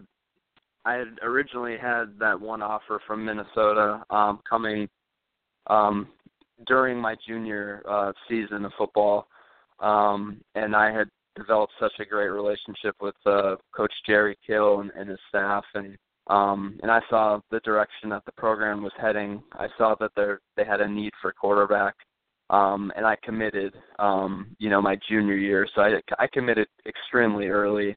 I 0.87 0.95
had 0.95 1.19
originally 1.23 1.77
had 1.77 2.19
that 2.19 2.41
one 2.41 2.63
offer 2.63 3.01
from 3.07 3.25
Minnesota 3.25 4.03
um, 4.09 4.41
coming 4.49 4.89
um, 5.71 6.09
during 6.67 6.99
my 6.99 7.17
junior 7.27 7.83
uh, 7.89 8.13
season 8.29 8.65
of 8.65 8.73
football, 8.77 9.29
um, 9.79 10.41
and 10.55 10.75
I 10.75 10.93
had 10.93 11.09
developed 11.37 11.73
such 11.81 11.93
a 12.01 12.05
great 12.05 12.29
relationship 12.29 12.97
with 13.01 13.15
uh, 13.25 13.57
Coach 13.75 13.93
Jerry 14.07 14.37
Kill 14.47 14.81
and, 14.81 14.91
and 14.97 15.09
his 15.09 15.19
staff, 15.29 15.65
and 15.75 15.97
um, 16.27 16.79
and 16.83 16.91
I 16.91 17.01
saw 17.09 17.41
the 17.51 17.61
direction 17.61 18.11
that 18.11 18.25
the 18.25 18.33
program 18.33 18.83
was 18.83 18.93
heading. 19.01 19.43
I 19.53 19.69
saw 19.79 19.95
that 20.01 20.11
they 20.17 20.33
they 20.57 20.65
had 20.65 20.81
a 20.81 20.89
need 20.89 21.13
for 21.23 21.33
quarterback, 21.33 21.95
um, 22.51 22.93
and 22.97 23.07
I 23.07 23.17
committed. 23.23 23.75
Um, 23.99 24.55
you 24.59 24.71
know, 24.71 24.83
my 24.83 24.99
junior 25.09 25.37
year, 25.37 25.67
so 25.75 25.83
I 25.83 26.01
I 26.19 26.27
committed 26.33 26.69
extremely 26.87 27.47
early, 27.47 27.97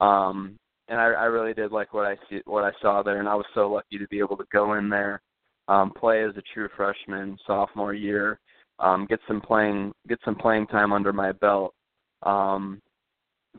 um, 0.00 0.56
and 0.88 1.00
I, 1.00 1.06
I 1.06 1.24
really 1.24 1.54
did 1.54 1.72
like 1.72 1.92
what 1.92 2.06
I 2.06 2.16
see 2.28 2.40
what 2.44 2.64
I 2.64 2.72
saw 2.80 3.02
there, 3.02 3.20
and 3.20 3.28
I 3.28 3.34
was 3.34 3.46
so 3.54 3.70
lucky 3.70 3.98
to 3.98 4.06
be 4.08 4.18
able 4.18 4.36
to 4.36 4.46
go 4.52 4.74
in 4.74 4.88
there 4.88 5.20
um, 5.68 5.92
play 5.92 6.24
as 6.24 6.36
a 6.36 6.42
true 6.54 6.68
freshman 6.76 7.38
sophomore 7.46 7.94
year, 7.94 8.38
um, 8.78 9.06
get 9.08 9.20
some 9.26 9.40
playing 9.40 9.92
get 10.08 10.18
some 10.24 10.34
playing 10.34 10.66
time 10.66 10.92
under 10.92 11.12
my 11.12 11.32
belt. 11.32 11.74
Um, 12.22 12.80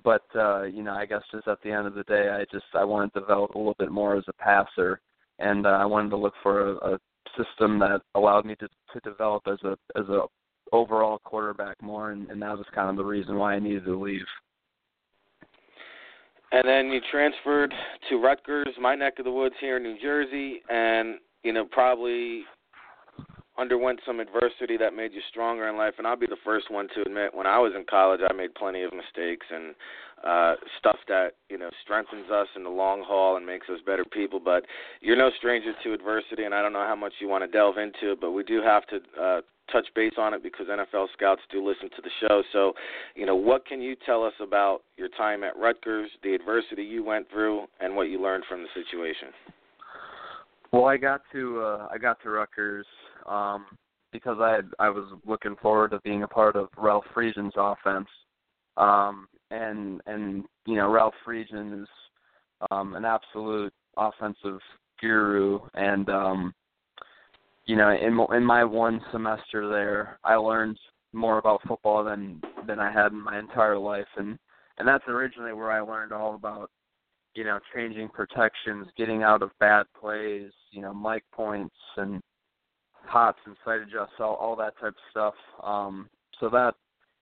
but 0.04 0.24
uh, 0.36 0.64
you 0.64 0.84
know, 0.84 0.94
I 0.94 1.06
guess 1.06 1.22
just 1.32 1.48
at 1.48 1.62
the 1.64 1.72
end 1.72 1.88
of 1.88 1.96
the 1.96 2.04
day, 2.04 2.30
I 2.30 2.46
just 2.52 2.66
I 2.74 2.84
wanted 2.84 3.14
to 3.14 3.22
develop 3.22 3.56
a 3.56 3.58
little 3.58 3.76
bit 3.80 3.92
more 3.92 4.16
as 4.16 4.24
a 4.28 4.34
passer, 4.34 5.00
and 5.40 5.66
uh, 5.66 5.70
I 5.70 5.86
wanted 5.86 6.10
to 6.12 6.18
look 6.18 6.34
for 6.44 6.72
a, 6.72 6.94
a 6.94 7.00
system 7.38 7.80
that 7.80 8.02
allowed 8.16 8.46
me 8.46 8.56
to 8.56 8.68
to 8.68 9.00
develop 9.04 9.44
as 9.48 9.60
a 9.64 9.78
as 10.00 10.08
a 10.10 10.22
overall 10.72 11.20
quarterback 11.24 11.82
more, 11.82 12.12
and, 12.12 12.30
and 12.30 12.42
that 12.42 12.58
was 12.58 12.66
kind 12.74 12.90
of 12.90 12.98
the 12.98 13.04
reason 13.04 13.38
why 13.38 13.54
I 13.54 13.60
needed 13.60 13.86
to 13.86 14.00
leave. 14.00 14.26
And 16.52 16.66
then 16.66 16.88
you 16.88 17.02
transferred 17.12 17.74
to 18.10 18.22
Rutgers, 18.22 18.68
my 18.80 18.96
neck 18.96 19.20
of 19.20 19.26
the 19.26 19.32
woods 19.32 19.56
here 19.60 19.78
in 19.78 19.84
New 19.84 20.00
Jersey, 20.02 20.62
and 20.70 21.16
you 21.48 21.54
know, 21.54 21.64
probably 21.64 22.44
underwent 23.58 24.02
some 24.06 24.20
adversity 24.20 24.76
that 24.76 24.94
made 24.94 25.14
you 25.14 25.22
stronger 25.30 25.70
in 25.70 25.78
life 25.78 25.94
and 25.98 26.06
I'll 26.06 26.18
be 26.18 26.28
the 26.28 26.36
first 26.44 26.70
one 26.70 26.90
to 26.94 27.02
admit 27.04 27.34
when 27.34 27.48
I 27.48 27.58
was 27.58 27.72
in 27.74 27.86
college 27.90 28.20
I 28.30 28.34
made 28.34 28.54
plenty 28.54 28.84
of 28.84 28.92
mistakes 28.92 29.46
and 29.50 29.74
uh 30.26 30.56
stuff 30.78 30.98
that, 31.08 31.36
you 31.50 31.58
know, 31.58 31.70
strengthens 31.82 32.30
us 32.30 32.48
in 32.58 32.66
the 32.66 32.70
long 32.70 33.02
haul 33.02 33.38
and 33.38 33.46
makes 33.46 33.70
us 33.70 33.80
better 33.86 34.04
people, 34.04 34.42
but 34.42 34.66
you're 35.00 35.16
no 35.16 35.32
stranger 35.38 35.72
to 35.86 35.94
adversity 35.94 36.44
and 36.44 36.54
I 36.54 36.62
don't 36.62 36.74
know 36.74 36.86
how 36.86 36.98
much 36.98 37.14
you 37.22 37.30
want 37.30 37.46
to 37.46 37.48
delve 37.48 37.78
into 37.78 38.12
it, 38.12 38.20
but 38.20 38.32
we 38.32 38.44
do 38.44 38.62
have 38.62 38.86
to 38.88 38.98
uh 39.20 39.42
touch 39.72 39.88
base 39.96 40.14
on 40.18 40.34
it 40.34 40.44
because 40.44 40.68
NFL 40.68 41.08
scouts 41.14 41.42
do 41.50 41.66
listen 41.66 41.90
to 41.96 42.02
the 42.02 42.12
show. 42.22 42.44
So, 42.52 42.74
you 43.16 43.26
know, 43.26 43.36
what 43.36 43.66
can 43.66 43.82
you 43.82 43.96
tell 44.06 44.24
us 44.24 44.34
about 44.42 44.82
your 44.98 45.10
time 45.10 45.44
at 45.44 45.58
Rutgers, 45.58 46.10
the 46.24 46.36
adversity 46.36 46.84
you 46.84 47.04
went 47.04 47.30
through 47.30 47.66
and 47.80 47.96
what 47.96 48.04
you 48.04 48.22
learned 48.22 48.44
from 48.48 48.62
the 48.62 48.70
situation? 48.74 49.30
Well, 50.72 50.86
I 50.86 50.98
got 50.98 51.22
to 51.32 51.62
uh, 51.62 51.88
I 51.92 51.98
got 51.98 52.22
to 52.24 52.30
Rutgers 52.30 52.86
um, 53.26 53.66
because 54.12 54.38
I 54.40 54.52
had 54.52 54.70
I 54.80 54.90
was 54.90 55.06
looking 55.26 55.56
forward 55.62 55.92
to 55.92 56.00
being 56.02 56.24
a 56.24 56.28
part 56.28 56.56
of 56.56 56.70
Ralph 56.78 57.06
Friedgen's 57.16 57.54
offense, 57.56 58.08
um, 58.76 59.28
and 59.50 60.02
and 60.06 60.44
you 60.66 60.76
know 60.76 60.90
Ralph 60.90 61.14
Friedgen 61.26 61.82
is 61.84 61.88
um, 62.72 62.96
an 62.96 63.06
absolute 63.06 63.74
offensive 63.98 64.60
guru, 65.00 65.60
and 65.74 66.10
um, 66.10 66.54
you 67.66 67.76
know 67.76 67.90
in 67.90 68.36
in 68.36 68.44
my 68.44 68.64
one 68.64 69.02
semester 69.12 69.70
there, 69.70 70.20
I 70.24 70.36
learned 70.36 70.78
more 71.14 71.38
about 71.38 71.62
football 71.68 72.04
than 72.04 72.42
than 72.66 72.80
I 72.80 72.92
had 72.92 73.14
in 73.14 73.24
my 73.24 73.40
entire 73.40 73.78
life, 73.78 74.08
and 74.18 74.38
and 74.78 74.88
that's 74.88 75.08
originally 75.08 75.54
where 75.54 75.72
I 75.72 75.80
learned 75.80 76.12
all 76.12 76.36
about 76.36 76.70
you 77.38 77.44
know, 77.44 77.60
changing 77.74 78.10
protections, 78.10 78.88
getting 78.98 79.22
out 79.22 79.44
of 79.44 79.52
bad 79.60 79.86
plays, 80.00 80.52
you 80.72 80.82
know, 80.82 80.92
mic 80.92 81.24
points 81.32 81.76
and 81.96 82.20
hots 83.06 83.38
and 83.46 83.56
sight 83.64 83.80
adjusts, 83.80 84.20
all, 84.20 84.34
all 84.36 84.56
that 84.56 84.74
type 84.82 84.90
of 84.90 84.96
stuff. 85.12 85.34
Um, 85.64 86.10
so 86.40 86.50
that 86.50 86.74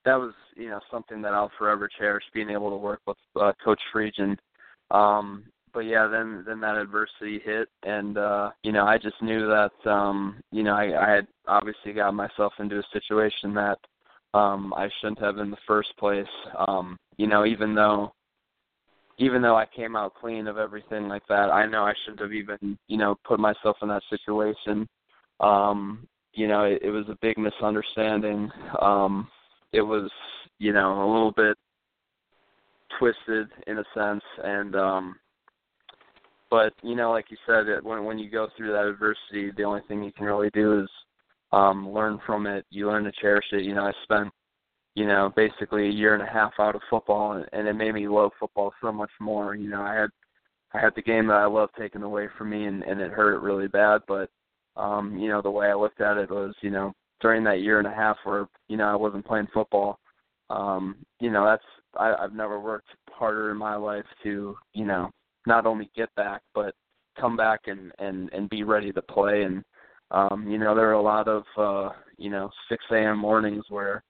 that 0.05 0.15
was 0.15 0.33
you 0.55 0.69
know 0.69 0.79
something 0.89 1.21
that 1.21 1.33
I'll 1.33 1.51
forever 1.57 1.89
cherish 1.99 2.23
being 2.33 2.49
able 2.49 2.69
to 2.69 2.77
work 2.77 3.01
with 3.05 3.17
uh, 3.39 3.51
Coach 3.63 3.81
Friedgen. 3.93 4.37
Um, 4.89 5.43
but 5.73 5.81
yeah, 5.81 6.07
then 6.07 6.45
then 6.47 6.61
that 6.61 6.77
adversity 6.77 7.41
hit, 7.43 7.67
and 7.83 8.17
uh, 8.17 8.51
you 8.63 8.71
know 8.71 8.85
I 8.85 8.97
just 8.97 9.21
knew 9.21 9.47
that 9.47 9.89
um, 9.89 10.39
you 10.51 10.63
know 10.63 10.75
I, 10.75 11.07
I 11.07 11.15
had 11.15 11.27
obviously 11.45 11.91
got 11.91 12.13
myself 12.13 12.53
into 12.59 12.79
a 12.79 12.83
situation 12.93 13.53
that 13.55 13.79
um, 14.33 14.73
I 14.77 14.89
shouldn't 15.01 15.19
have 15.19 15.39
in 15.39 15.51
the 15.51 15.57
first 15.67 15.89
place. 15.97 16.25
Um, 16.67 16.95
you 17.17 17.27
know, 17.27 17.45
even 17.45 17.75
though 17.75 18.13
even 19.17 19.41
though 19.41 19.55
I 19.55 19.65
came 19.65 19.95
out 19.95 20.13
clean 20.15 20.47
of 20.47 20.57
everything 20.57 21.07
like 21.07 21.23
that, 21.29 21.49
I 21.49 21.65
know 21.65 21.83
I 21.83 21.93
shouldn't 22.03 22.21
have 22.21 22.33
even 22.33 22.77
you 22.87 22.97
know 22.97 23.15
put 23.25 23.39
myself 23.39 23.77
in 23.81 23.87
that 23.89 24.03
situation. 24.09 24.87
Um, 25.39 26.07
you 26.33 26.47
know, 26.47 26.63
it, 26.63 26.81
it 26.81 26.91
was 26.91 27.05
a 27.09 27.17
big 27.21 27.37
misunderstanding. 27.37 28.51
Um, 28.81 29.27
it 29.71 29.81
was 29.81 30.09
you 30.59 30.73
know 30.73 31.03
a 31.03 31.09
little 31.11 31.31
bit 31.31 31.57
twisted 32.99 33.47
in 33.67 33.79
a 33.79 33.83
sense, 33.93 34.23
and 34.43 34.75
um, 34.75 35.15
but 36.49 36.73
you 36.83 36.95
know, 36.95 37.11
like 37.11 37.25
you 37.29 37.37
said, 37.47 37.67
it, 37.67 37.83
when 37.83 38.03
when 38.03 38.19
you 38.19 38.29
go 38.29 38.47
through 38.55 38.71
that 38.73 38.85
adversity, 38.85 39.51
the 39.55 39.63
only 39.63 39.81
thing 39.87 40.03
you 40.03 40.11
can 40.11 40.25
really 40.25 40.49
do 40.53 40.81
is 40.81 40.89
um, 41.51 41.89
learn 41.89 42.19
from 42.25 42.47
it. 42.47 42.65
You 42.69 42.87
learn 42.87 43.05
to 43.05 43.11
cherish 43.21 43.45
it. 43.51 43.63
You 43.63 43.75
know, 43.75 43.83
I 43.83 43.93
spent 44.03 44.29
you 44.95 45.05
know 45.05 45.31
basically 45.35 45.87
a 45.87 45.91
year 45.91 46.13
and 46.13 46.23
a 46.23 46.31
half 46.31 46.53
out 46.59 46.75
of 46.75 46.81
football, 46.89 47.33
and, 47.33 47.45
and 47.53 47.67
it 47.67 47.73
made 47.73 47.93
me 47.93 48.07
love 48.07 48.31
football 48.39 48.73
so 48.81 48.91
much 48.91 49.11
more. 49.19 49.55
You 49.55 49.69
know, 49.69 49.81
I 49.81 49.93
had 49.93 50.09
I 50.73 50.79
had 50.79 50.93
the 50.95 51.01
game 51.01 51.27
that 51.27 51.37
I 51.37 51.45
love 51.45 51.69
taken 51.77 52.03
away 52.03 52.27
from 52.37 52.49
me, 52.49 52.65
and, 52.65 52.83
and 52.83 52.99
it 52.99 53.11
hurt 53.11 53.41
really 53.41 53.67
bad. 53.67 54.01
But 54.07 54.29
um, 54.75 55.17
you 55.17 55.29
know, 55.29 55.41
the 55.41 55.51
way 55.51 55.67
I 55.67 55.75
looked 55.75 56.01
at 56.01 56.17
it 56.17 56.29
was, 56.29 56.53
you 56.61 56.71
know, 56.71 56.93
during 57.21 57.43
that 57.45 57.61
year 57.61 57.79
and 57.79 57.87
a 57.87 57.93
half 57.93 58.17
where 58.23 58.47
you 58.67 58.77
know 58.77 58.85
I 58.85 58.95
wasn't 58.95 59.25
playing 59.25 59.47
football, 59.53 59.99
um, 60.49 60.95
you 61.19 61.31
know, 61.31 61.45
that's 61.45 61.63
I, 61.97 62.13
I've 62.15 62.33
never 62.33 62.59
worked 62.59 62.89
harder 63.11 63.51
in 63.51 63.57
my 63.57 63.75
life 63.75 64.05
to 64.23 64.55
you 64.73 64.85
know 64.85 65.09
not 65.47 65.65
only 65.65 65.89
get 65.95 66.13
back 66.15 66.41
but 66.53 66.73
come 67.19 67.37
back 67.37 67.61
and 67.67 67.91
and 67.99 68.29
and 68.33 68.49
be 68.49 68.63
ready 68.63 68.91
to 68.91 69.01
play 69.01 69.43
and 69.43 69.63
um 70.11 70.49
you 70.49 70.57
know 70.57 70.75
there 70.75 70.89
are 70.89 70.93
a 70.93 71.01
lot 71.01 71.27
of 71.27 71.43
uh 71.57 71.93
you 72.17 72.29
know 72.29 72.49
6 72.69 72.83
a.m. 72.91 73.17
mornings 73.17 73.65
where 73.69 74.03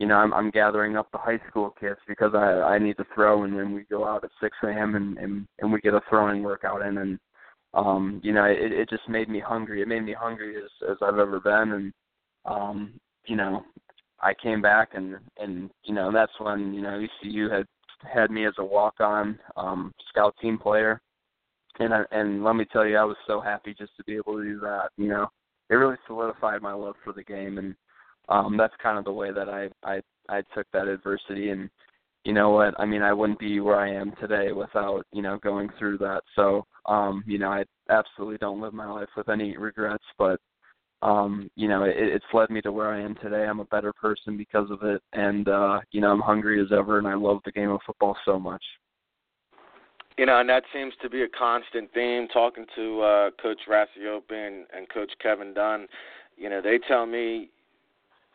you 0.00 0.06
know 0.06 0.16
I'm 0.16 0.32
I'm 0.34 0.50
gathering 0.50 0.96
up 0.96 1.12
the 1.12 1.18
high 1.18 1.38
school 1.48 1.74
kids 1.78 1.98
because 2.08 2.32
I 2.34 2.74
I 2.74 2.78
need 2.78 2.96
to 2.96 3.06
throw 3.14 3.44
and 3.44 3.56
then 3.56 3.72
we 3.72 3.82
go 3.82 4.04
out 4.04 4.24
at 4.24 4.30
6 4.40 4.56
a.m. 4.64 4.96
and 4.96 5.18
and 5.18 5.46
and 5.60 5.70
we 5.72 5.80
get 5.80 5.94
a 5.94 6.00
throwing 6.08 6.42
workout 6.42 6.82
in 6.84 6.98
and 6.98 7.18
um 7.74 8.20
you 8.24 8.32
know 8.32 8.44
it 8.44 8.72
it 8.72 8.88
just 8.88 9.08
made 9.08 9.28
me 9.28 9.38
hungry 9.38 9.82
it 9.82 9.88
made 9.88 10.02
me 10.02 10.14
hungry 10.18 10.56
as 10.56 10.90
as 10.90 10.96
I've 11.02 11.18
ever 11.18 11.38
been 11.38 11.72
and 11.72 11.92
um 12.46 12.94
you 13.26 13.36
know 13.36 13.62
I 14.20 14.32
came 14.42 14.62
back 14.62 14.90
and 14.94 15.16
and 15.36 15.70
you 15.84 15.94
know 15.94 16.10
that's 16.10 16.32
when 16.38 16.72
you 16.72 16.80
know 16.80 16.98
ECU 16.98 17.50
had 17.50 17.66
had 18.12 18.30
me 18.30 18.46
as 18.46 18.54
a 18.58 18.64
walk 18.64 18.94
on 19.00 19.38
um 19.56 19.92
scout 20.08 20.34
team 20.40 20.58
player 20.58 21.00
and 21.78 21.94
I, 21.94 22.04
and 22.10 22.42
let 22.42 22.56
me 22.56 22.64
tell 22.72 22.86
you 22.86 22.96
I 22.96 23.04
was 23.04 23.18
so 23.26 23.40
happy 23.40 23.74
just 23.78 23.94
to 23.98 24.04
be 24.04 24.16
able 24.16 24.38
to 24.38 24.44
do 24.44 24.60
that 24.60 24.88
you 24.96 25.08
know 25.08 25.28
it 25.68 25.74
really 25.74 25.96
solidified 26.06 26.62
my 26.62 26.72
love 26.72 26.94
for 27.04 27.12
the 27.12 27.22
game 27.22 27.58
and 27.58 27.74
um 28.30 28.56
that's 28.56 28.74
kind 28.82 28.98
of 28.98 29.04
the 29.04 29.12
way 29.12 29.32
that 29.32 29.48
I 29.48 29.68
I 29.84 30.00
I 30.28 30.42
took 30.54 30.66
that 30.72 30.88
adversity 30.88 31.50
and 31.50 31.68
you 32.24 32.32
know 32.32 32.50
what 32.50 32.74
I 32.78 32.86
mean 32.86 33.02
I 33.02 33.12
wouldn't 33.12 33.38
be 33.38 33.60
where 33.60 33.78
I 33.78 33.92
am 33.92 34.12
today 34.20 34.52
without 34.52 35.04
you 35.12 35.22
know 35.22 35.38
going 35.38 35.68
through 35.78 35.98
that 35.98 36.22
so 36.34 36.64
um 36.86 37.22
you 37.26 37.38
know 37.38 37.50
I 37.50 37.64
absolutely 37.90 38.38
don't 38.38 38.60
live 38.60 38.74
my 38.74 38.90
life 38.90 39.08
with 39.16 39.28
any 39.28 39.56
regrets 39.56 40.04
but 40.18 40.40
um, 41.02 41.50
you 41.56 41.68
know, 41.68 41.84
it, 41.84 41.94
it's 41.96 42.24
led 42.32 42.50
me 42.50 42.60
to 42.62 42.72
where 42.72 42.92
I 42.92 43.00
am 43.00 43.14
today. 43.16 43.44
I'm 43.44 43.60
a 43.60 43.64
better 43.66 43.92
person 43.92 44.36
because 44.36 44.70
of 44.70 44.82
it, 44.82 45.02
and 45.12 45.48
uh, 45.48 45.80
you 45.92 46.00
know, 46.00 46.10
I'm 46.10 46.20
hungry 46.20 46.60
as 46.60 46.72
ever, 46.76 46.98
and 46.98 47.06
I 47.06 47.14
love 47.14 47.40
the 47.44 47.52
game 47.52 47.70
of 47.70 47.80
football 47.86 48.16
so 48.24 48.38
much. 48.38 48.62
You 50.18 50.26
know, 50.26 50.40
and 50.40 50.48
that 50.50 50.64
seems 50.74 50.92
to 51.00 51.08
be 51.08 51.22
a 51.22 51.28
constant 51.28 51.90
theme. 51.94 52.28
Talking 52.28 52.66
to 52.76 53.00
uh, 53.00 53.30
Coach 53.42 53.60
Racioppi 53.68 54.32
and, 54.32 54.66
and 54.76 54.88
Coach 54.92 55.10
Kevin 55.22 55.54
Dunn, 55.54 55.86
you 56.36 56.50
know, 56.50 56.60
they 56.60 56.78
tell 56.86 57.06
me 57.06 57.48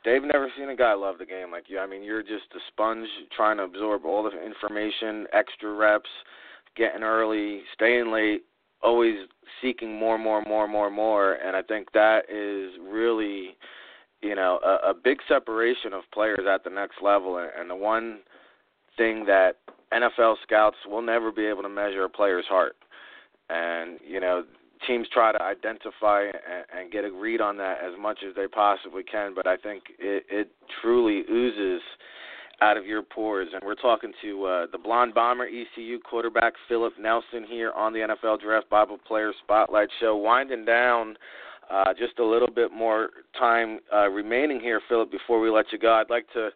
they've 0.06 0.24
never 0.24 0.50
seen 0.58 0.70
a 0.70 0.76
guy 0.76 0.94
love 0.94 1.18
the 1.18 1.26
game 1.26 1.52
like 1.52 1.66
you. 1.68 1.80
I 1.80 1.88
mean, 1.88 2.04
you're 2.04 2.22
just 2.22 2.46
a 2.56 2.60
sponge 2.68 3.08
trying 3.36 3.58
to 3.58 3.64
absorb 3.64 4.06
all 4.06 4.24
the 4.24 4.46
information, 4.46 5.26
extra 5.34 5.74
reps, 5.74 6.10
getting 6.78 7.04
early, 7.04 7.62
staying 7.74 8.12
late, 8.12 8.44
always 8.82 9.16
seeking 9.62 9.98
more, 9.98 10.18
more, 10.18 10.44
more, 10.44 10.68
more, 10.68 10.92
more, 10.92 11.34
and 11.34 11.56
I 11.56 11.62
think 11.64 11.92
that 11.94 12.30
is 12.30 12.80
really, 12.82 13.58
you 14.22 14.36
know, 14.36 14.60
a, 14.64 14.90
a 14.90 14.94
big 14.94 15.18
separation 15.28 15.94
of 15.94 16.04
players 16.14 16.46
at 16.50 16.64
the 16.64 16.70
next 16.70 17.02
level. 17.02 17.38
And, 17.38 17.50
and 17.58 17.70
the 17.70 17.76
one 17.76 18.20
thing 18.98 19.26
that 19.26 19.58
NFL 19.94 20.36
scouts 20.44 20.78
will 20.88 21.02
never 21.02 21.32
be 21.32 21.46
able 21.46 21.64
to 21.64 21.70
measure 21.70 22.04
a 22.04 22.10
player's 22.10 22.46
heart, 22.48 22.76
and 23.50 24.00
you 24.06 24.20
know, 24.20 24.44
teams 24.88 25.08
try 25.12 25.32
to 25.32 25.42
identify 25.42 26.24
and, 26.24 26.66
and 26.78 26.92
get 26.92 27.06
a 27.06 27.12
read 27.12 27.42
on 27.42 27.58
that 27.58 27.80
as 27.84 27.94
much 28.00 28.20
as 28.28 28.36
they 28.36 28.48
possibly 28.48 29.04
can. 29.04 29.34
But 29.34 29.48
I 29.48 29.58
think 29.58 29.84
it, 30.00 30.26
it 30.30 30.50
truly 30.82 31.24
oozes 31.32 31.82
out 32.62 32.78
of 32.78 32.86
your 32.86 33.02
pores. 33.02 33.50
And 33.54 33.62
we're 33.66 33.76
talking 33.76 34.14
to 34.22 34.46
uh, 34.46 34.66
the 34.72 34.78
Blonde 34.78 35.14
Bomber 35.14 35.48
ECU 35.48 36.00
quarterback 36.00 36.54
Philip 36.68 36.94
Nelson 37.00 37.46
here 37.48 37.72
on 37.72 37.94
the 37.94 38.00
NFL 38.00 38.42
Draft 38.42 38.70
Bible 38.70 38.98
Player 39.08 39.34
Spotlight 39.44 39.90
Show. 40.00 40.16
Winding 40.16 40.66
down 40.66 41.18
uh, 41.70 41.94
just 41.98 42.20
a 42.20 42.26
little 42.26 42.50
bit 42.50 42.72
more 42.72 43.10
time 43.38 43.80
uh, 43.94 44.08
remaining 44.10 44.60
here, 44.60 44.82
Philip, 44.88 45.12
before 45.12 45.40
we 45.40 45.50
let 45.50 45.66
you 45.72 45.80
go. 45.80 45.94
I'd 45.94 46.10
like 46.10 46.32
to 46.34 46.50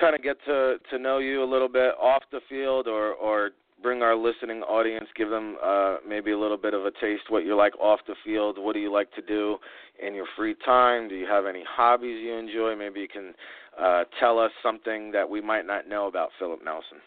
kind 0.00 0.14
of 0.14 0.22
get 0.22 0.36
to 0.46 0.76
to 0.90 0.98
know 0.98 1.18
you 1.18 1.42
a 1.42 1.48
little 1.50 1.68
bit 1.68 1.92
off 2.00 2.22
the 2.30 2.40
field 2.48 2.86
or 2.86 3.12
or 3.14 3.50
bring 3.82 4.02
our 4.02 4.16
listening 4.16 4.62
audience, 4.62 5.06
give 5.16 5.30
them 5.30 5.56
uh, 5.64 5.96
maybe 6.06 6.32
a 6.32 6.38
little 6.38 6.56
bit 6.56 6.74
of 6.74 6.84
a 6.84 6.90
taste 7.00 7.24
what 7.28 7.44
you're 7.44 7.56
like 7.56 7.78
off 7.80 8.00
the 8.06 8.14
field. 8.24 8.56
What 8.58 8.74
do 8.74 8.80
you 8.80 8.92
like 8.92 9.12
to 9.12 9.22
do 9.22 9.58
in 10.04 10.14
your 10.14 10.26
free 10.36 10.54
time? 10.64 11.08
Do 11.08 11.14
you 11.14 11.26
have 11.26 11.46
any 11.46 11.64
hobbies 11.68 12.22
you 12.22 12.34
enjoy? 12.34 12.74
Maybe 12.76 13.00
you 13.00 13.08
can 13.08 13.34
uh, 13.80 14.04
tell 14.20 14.38
us 14.38 14.50
something 14.62 15.12
that 15.12 15.28
we 15.28 15.40
might 15.40 15.66
not 15.66 15.88
know 15.88 16.06
about 16.06 16.30
Philip 16.38 16.60
Nelson. 16.64 16.98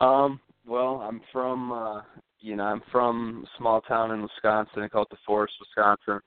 Um, 0.00 0.40
well, 0.66 1.04
I'm 1.06 1.20
from 1.32 1.72
uh, 1.72 2.02
you 2.40 2.56
know 2.56 2.64
I'm 2.64 2.82
from 2.90 3.44
a 3.46 3.58
small 3.58 3.80
town 3.82 4.10
in 4.10 4.22
Wisconsin 4.22 4.88
called 4.90 5.08
the 5.10 5.16
Forest, 5.26 5.54
Wisconsin. 5.60 6.20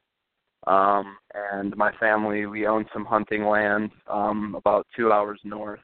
Um, 0.67 1.17
and 1.35 1.75
my 1.77 1.91
family 1.99 2.45
we 2.47 2.65
own 2.65 2.85
some 2.91 3.05
hunting 3.05 3.45
land 3.45 3.91
um, 4.09 4.55
about 4.57 4.87
two 4.95 5.11
hours 5.11 5.39
north 5.43 5.79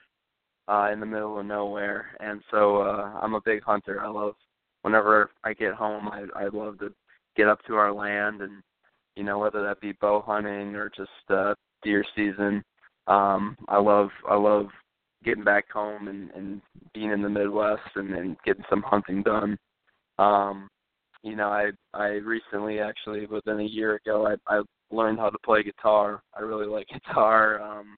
uh, 0.72 0.90
in 0.92 1.00
the 1.02 1.06
middle 1.06 1.38
of 1.38 1.46
nowhere, 1.46 2.16
and 2.22 2.42
so 2.50 2.78
uh, 2.78 3.20
I'm 3.22 3.34
a 3.34 3.42
big 3.42 3.62
hunter. 3.64 4.02
I 4.02 4.08
love 4.08 4.36
whenever 4.84 5.32
I 5.44 5.54
get 5.54 5.74
home, 5.74 6.08
I 6.08 6.26
I 6.36 6.48
love 6.48 6.80
to 6.80 6.94
get 7.36 7.48
up 7.48 7.60
to 7.66 7.76
our 7.76 7.92
land 7.92 8.42
and 8.42 8.62
you 9.16 9.24
know 9.24 9.38
whether 9.40 9.64
that 9.64 9.82
be 9.82 9.94
bow 9.94 10.22
hunting 10.26 10.76
or 10.76 10.90
just 10.96 11.10
uh, 11.30 11.54
deer 11.84 12.06
season. 12.16 12.64
Um, 13.08 13.58
I 13.68 13.80
love 13.80 14.10
I 14.30 14.36
love 14.36 14.68
getting 15.26 15.44
back 15.44 15.70
home 15.70 16.08
and, 16.08 16.32
and 16.32 16.62
being 16.94 17.12
in 17.12 17.22
the 17.22 17.30
Midwest 17.30 17.82
and, 17.96 18.14
and 18.14 18.38
getting 18.46 18.64
some 18.70 18.82
hunting 18.82 19.24
done. 19.24 19.58
Um, 20.20 20.70
you 21.22 21.36
know, 21.36 21.50
I 21.50 21.72
I 21.94 22.08
recently 22.08 22.80
actually 22.80 23.26
within 23.26 23.60
a 23.60 23.64
year 23.64 23.96
ago 23.96 24.26
I 24.26 24.56
I 24.56 24.62
learned 24.90 25.20
how 25.20 25.30
to 25.30 25.38
play 25.40 25.64
guitar. 25.64 26.22
I 26.34 26.42
really 26.42 26.68
like 26.68 26.88
guitar. 26.94 27.62
Um 27.62 27.98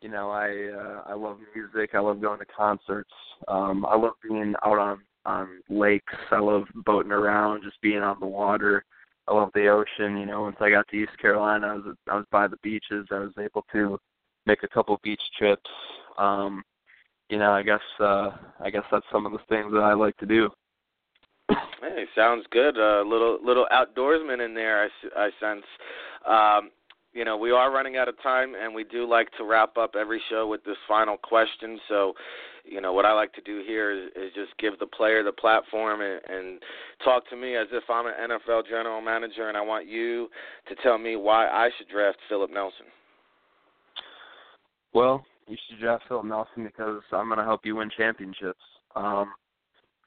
you 0.00 0.08
know, 0.08 0.30
I 0.30 0.48
uh, 0.76 1.02
I 1.06 1.14
love 1.14 1.38
music. 1.54 1.90
I 1.94 2.00
love 2.00 2.20
going 2.20 2.38
to 2.38 2.46
concerts. 2.46 3.12
Um, 3.48 3.84
I 3.86 3.96
love 3.96 4.14
being 4.22 4.54
out 4.64 4.78
on 4.78 5.00
on 5.24 5.48
lakes. 5.68 6.14
I 6.30 6.38
love 6.38 6.64
boating 6.74 7.12
around, 7.12 7.62
just 7.62 7.80
being 7.80 8.02
on 8.02 8.18
the 8.20 8.26
water. 8.26 8.84
I 9.28 9.34
love 9.34 9.50
the 9.54 9.68
ocean. 9.68 10.16
You 10.16 10.26
know, 10.26 10.42
once 10.42 10.56
I 10.60 10.70
got 10.70 10.86
to 10.88 10.96
East 10.96 11.18
Carolina, 11.20 11.66
I 11.68 11.74
was 11.74 11.96
I 12.10 12.16
was 12.16 12.26
by 12.30 12.46
the 12.46 12.58
beaches. 12.62 13.06
I 13.10 13.18
was 13.18 13.32
able 13.38 13.64
to 13.72 13.98
make 14.46 14.62
a 14.62 14.68
couple 14.68 14.98
beach 15.02 15.22
trips. 15.38 15.70
Um, 16.18 16.62
you 17.28 17.38
know, 17.38 17.52
I 17.52 17.62
guess 17.62 17.80
uh, 18.00 18.30
I 18.60 18.70
guess 18.70 18.84
that's 18.90 19.06
some 19.12 19.26
of 19.26 19.32
the 19.32 19.38
things 19.48 19.72
that 19.72 19.82
I 19.82 19.94
like 19.94 20.16
to 20.18 20.26
do. 20.26 20.48
Hey, 21.48 22.04
sounds 22.14 22.44
good. 22.50 22.76
A 22.76 23.00
uh, 23.00 23.04
little 23.04 23.38
little 23.44 23.66
outdoorsman 23.72 24.44
in 24.44 24.54
there. 24.54 24.84
I, 24.84 24.88
I 25.16 25.30
sense. 25.40 25.64
Um, 26.26 26.70
you 27.16 27.24
know, 27.24 27.38
we 27.38 27.50
are 27.50 27.72
running 27.72 27.96
out 27.96 28.10
of 28.10 28.22
time, 28.22 28.52
and 28.62 28.74
we 28.74 28.84
do 28.84 29.08
like 29.08 29.30
to 29.38 29.44
wrap 29.44 29.78
up 29.78 29.94
every 29.98 30.20
show 30.28 30.46
with 30.46 30.62
this 30.64 30.76
final 30.86 31.16
question. 31.16 31.80
So, 31.88 32.12
you 32.62 32.82
know, 32.82 32.92
what 32.92 33.06
I 33.06 33.14
like 33.14 33.32
to 33.32 33.40
do 33.40 33.62
here 33.66 33.90
is, 33.90 34.10
is 34.14 34.34
just 34.34 34.50
give 34.58 34.78
the 34.78 34.86
player 34.86 35.24
the 35.24 35.32
platform 35.32 36.02
and, 36.02 36.20
and 36.28 36.60
talk 37.02 37.26
to 37.30 37.36
me 37.36 37.56
as 37.56 37.68
if 37.72 37.84
I'm 37.88 38.06
an 38.06 38.12
NFL 38.30 38.66
general 38.68 39.00
manager, 39.00 39.48
and 39.48 39.56
I 39.56 39.62
want 39.62 39.88
you 39.88 40.28
to 40.68 40.74
tell 40.82 40.98
me 40.98 41.16
why 41.16 41.46
I 41.46 41.70
should 41.78 41.88
draft 41.88 42.18
Philip 42.28 42.50
Nelson. 42.52 42.84
Well, 44.92 45.24
you 45.48 45.56
should 45.66 45.80
draft 45.80 46.04
Philip 46.08 46.26
Nelson 46.26 46.64
because 46.64 47.00
I'm 47.12 47.28
going 47.28 47.38
to 47.38 47.44
help 47.44 47.62
you 47.64 47.76
win 47.76 47.90
championships. 47.96 48.60
Um, 48.94 49.32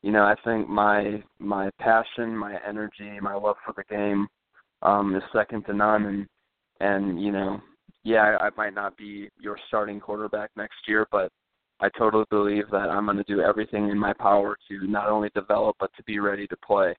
you 0.03 0.11
know, 0.11 0.23
I 0.23 0.35
think 0.45 0.69
my 0.69 1.23
my 1.39 1.71
passion, 1.79 2.37
my 2.37 2.57
energy, 2.67 3.19
my 3.19 3.33
love 3.33 3.55
for 3.65 3.73
the 3.75 3.83
game 3.89 4.27
um, 4.83 5.15
is 5.15 5.23
second 5.33 5.63
to 5.65 5.73
none, 5.73 6.05
and 6.05 6.27
and 6.79 7.21
you 7.21 7.31
know 7.31 7.61
yeah, 8.03 8.37
I, 8.39 8.47
I 8.47 8.49
might 8.57 8.73
not 8.73 8.97
be 8.97 9.29
your 9.39 9.57
starting 9.67 9.99
quarterback 9.99 10.51
next 10.55 10.77
year, 10.87 11.07
but 11.11 11.31
I 11.81 11.89
totally 11.97 12.25
believe 12.29 12.69
that 12.71 12.89
I'm 12.89 13.05
going 13.05 13.17
to 13.17 13.23
do 13.23 13.41
everything 13.41 13.89
in 13.89 13.97
my 13.97 14.13
power 14.13 14.57
to 14.67 14.87
not 14.87 15.09
only 15.09 15.29
develop 15.35 15.75
but 15.79 15.91
to 15.97 16.03
be 16.03 16.19
ready 16.19 16.47
to 16.47 16.57
play. 16.57 16.95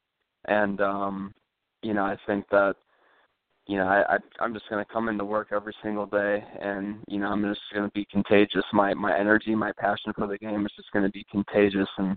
And 0.47 0.81
um, 0.81 1.35
you 1.83 1.95
know, 1.95 2.05
I 2.05 2.16
think 2.27 2.47
that 2.51 2.75
you 3.66 3.77
know, 3.77 3.87
I, 3.87 4.14
I 4.14 4.19
I'm 4.40 4.55
just 4.55 4.69
going 4.69 4.85
to 4.85 4.93
come 4.93 5.09
into 5.09 5.25
work 5.25 5.49
every 5.53 5.75
single 5.83 6.07
day, 6.07 6.43
and 6.61 6.99
you 7.09 7.19
know, 7.21 7.29
I'm 7.29 7.43
just 7.43 7.61
going 7.73 7.87
to 7.87 7.93
be 7.93 8.07
contagious. 8.11 8.64
My 8.73 8.95
my 8.95 9.16
energy, 9.19 9.55
my 9.55 9.73
passion 9.79 10.12
for 10.16 10.27
the 10.27 10.38
game 10.38 10.64
is 10.64 10.73
just 10.77 10.90
going 10.93 11.05
to 11.05 11.11
be 11.11 11.25
contagious, 11.31 11.88
and 11.99 12.16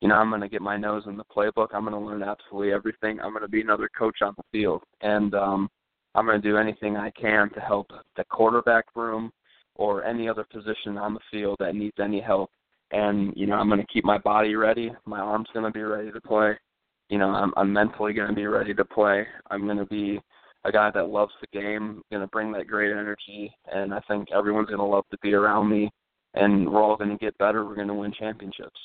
you 0.00 0.08
know, 0.08 0.14
I'm 0.14 0.30
going 0.30 0.42
to 0.42 0.48
get 0.48 0.62
my 0.62 0.76
nose 0.76 1.04
in 1.06 1.16
the 1.16 1.24
playbook. 1.24 1.68
I'm 1.74 1.84
going 1.84 1.92
to 1.92 1.98
learn 1.98 2.22
absolutely 2.22 2.72
everything. 2.72 3.20
I'm 3.20 3.30
going 3.30 3.42
to 3.42 3.48
be 3.48 3.60
another 3.60 3.90
coach 3.98 4.18
on 4.22 4.34
the 4.36 4.44
field, 4.52 4.82
and 5.00 5.34
um, 5.34 5.68
I'm 6.16 6.24
going 6.24 6.40
to 6.40 6.48
do 6.48 6.56
anything 6.56 6.96
I 6.96 7.10
can 7.10 7.50
to 7.50 7.60
help 7.60 7.88
the 8.16 8.24
quarterback 8.24 8.86
room 8.96 9.30
or 9.74 10.02
any 10.02 10.28
other 10.28 10.46
position 10.50 10.96
on 10.96 11.12
the 11.12 11.20
field 11.30 11.56
that 11.60 11.74
needs 11.74 11.96
any 12.02 12.20
help. 12.20 12.50
And 12.90 13.34
you 13.36 13.46
know, 13.46 13.56
I'm 13.56 13.68
going 13.68 13.80
to 13.80 13.92
keep 13.92 14.04
my 14.04 14.16
body 14.16 14.54
ready. 14.54 14.90
My 15.04 15.20
arm's 15.20 15.48
going 15.52 15.66
to 15.66 15.70
be 15.70 15.82
ready 15.82 16.10
to 16.10 16.20
play. 16.20 16.58
You 17.10 17.18
know, 17.18 17.28
I'm, 17.28 17.52
I'm 17.56 17.70
mentally 17.70 18.14
going 18.14 18.30
to 18.30 18.34
be 18.34 18.46
ready 18.46 18.72
to 18.72 18.84
play. 18.84 19.26
I'm 19.50 19.66
going 19.66 19.76
to 19.76 19.84
be 19.84 20.18
a 20.64 20.72
guy 20.72 20.90
that 20.90 21.10
loves 21.10 21.32
the 21.40 21.58
game, 21.58 22.02
going 22.10 22.22
to 22.22 22.28
bring 22.28 22.50
that 22.52 22.66
great 22.66 22.92
energy, 22.92 23.54
and 23.72 23.92
I 23.92 24.00
think 24.08 24.28
everyone's 24.34 24.68
going 24.68 24.78
to 24.78 24.84
love 24.84 25.04
to 25.10 25.18
be 25.22 25.34
around 25.34 25.68
me. 25.68 25.90
And 26.34 26.68
we're 26.68 26.82
all 26.82 26.96
going 26.96 27.10
to 27.10 27.16
get 27.16 27.38
better. 27.38 27.64
We're 27.64 27.76
going 27.76 27.88
to 27.88 27.94
win 27.94 28.12
championships. 28.18 28.78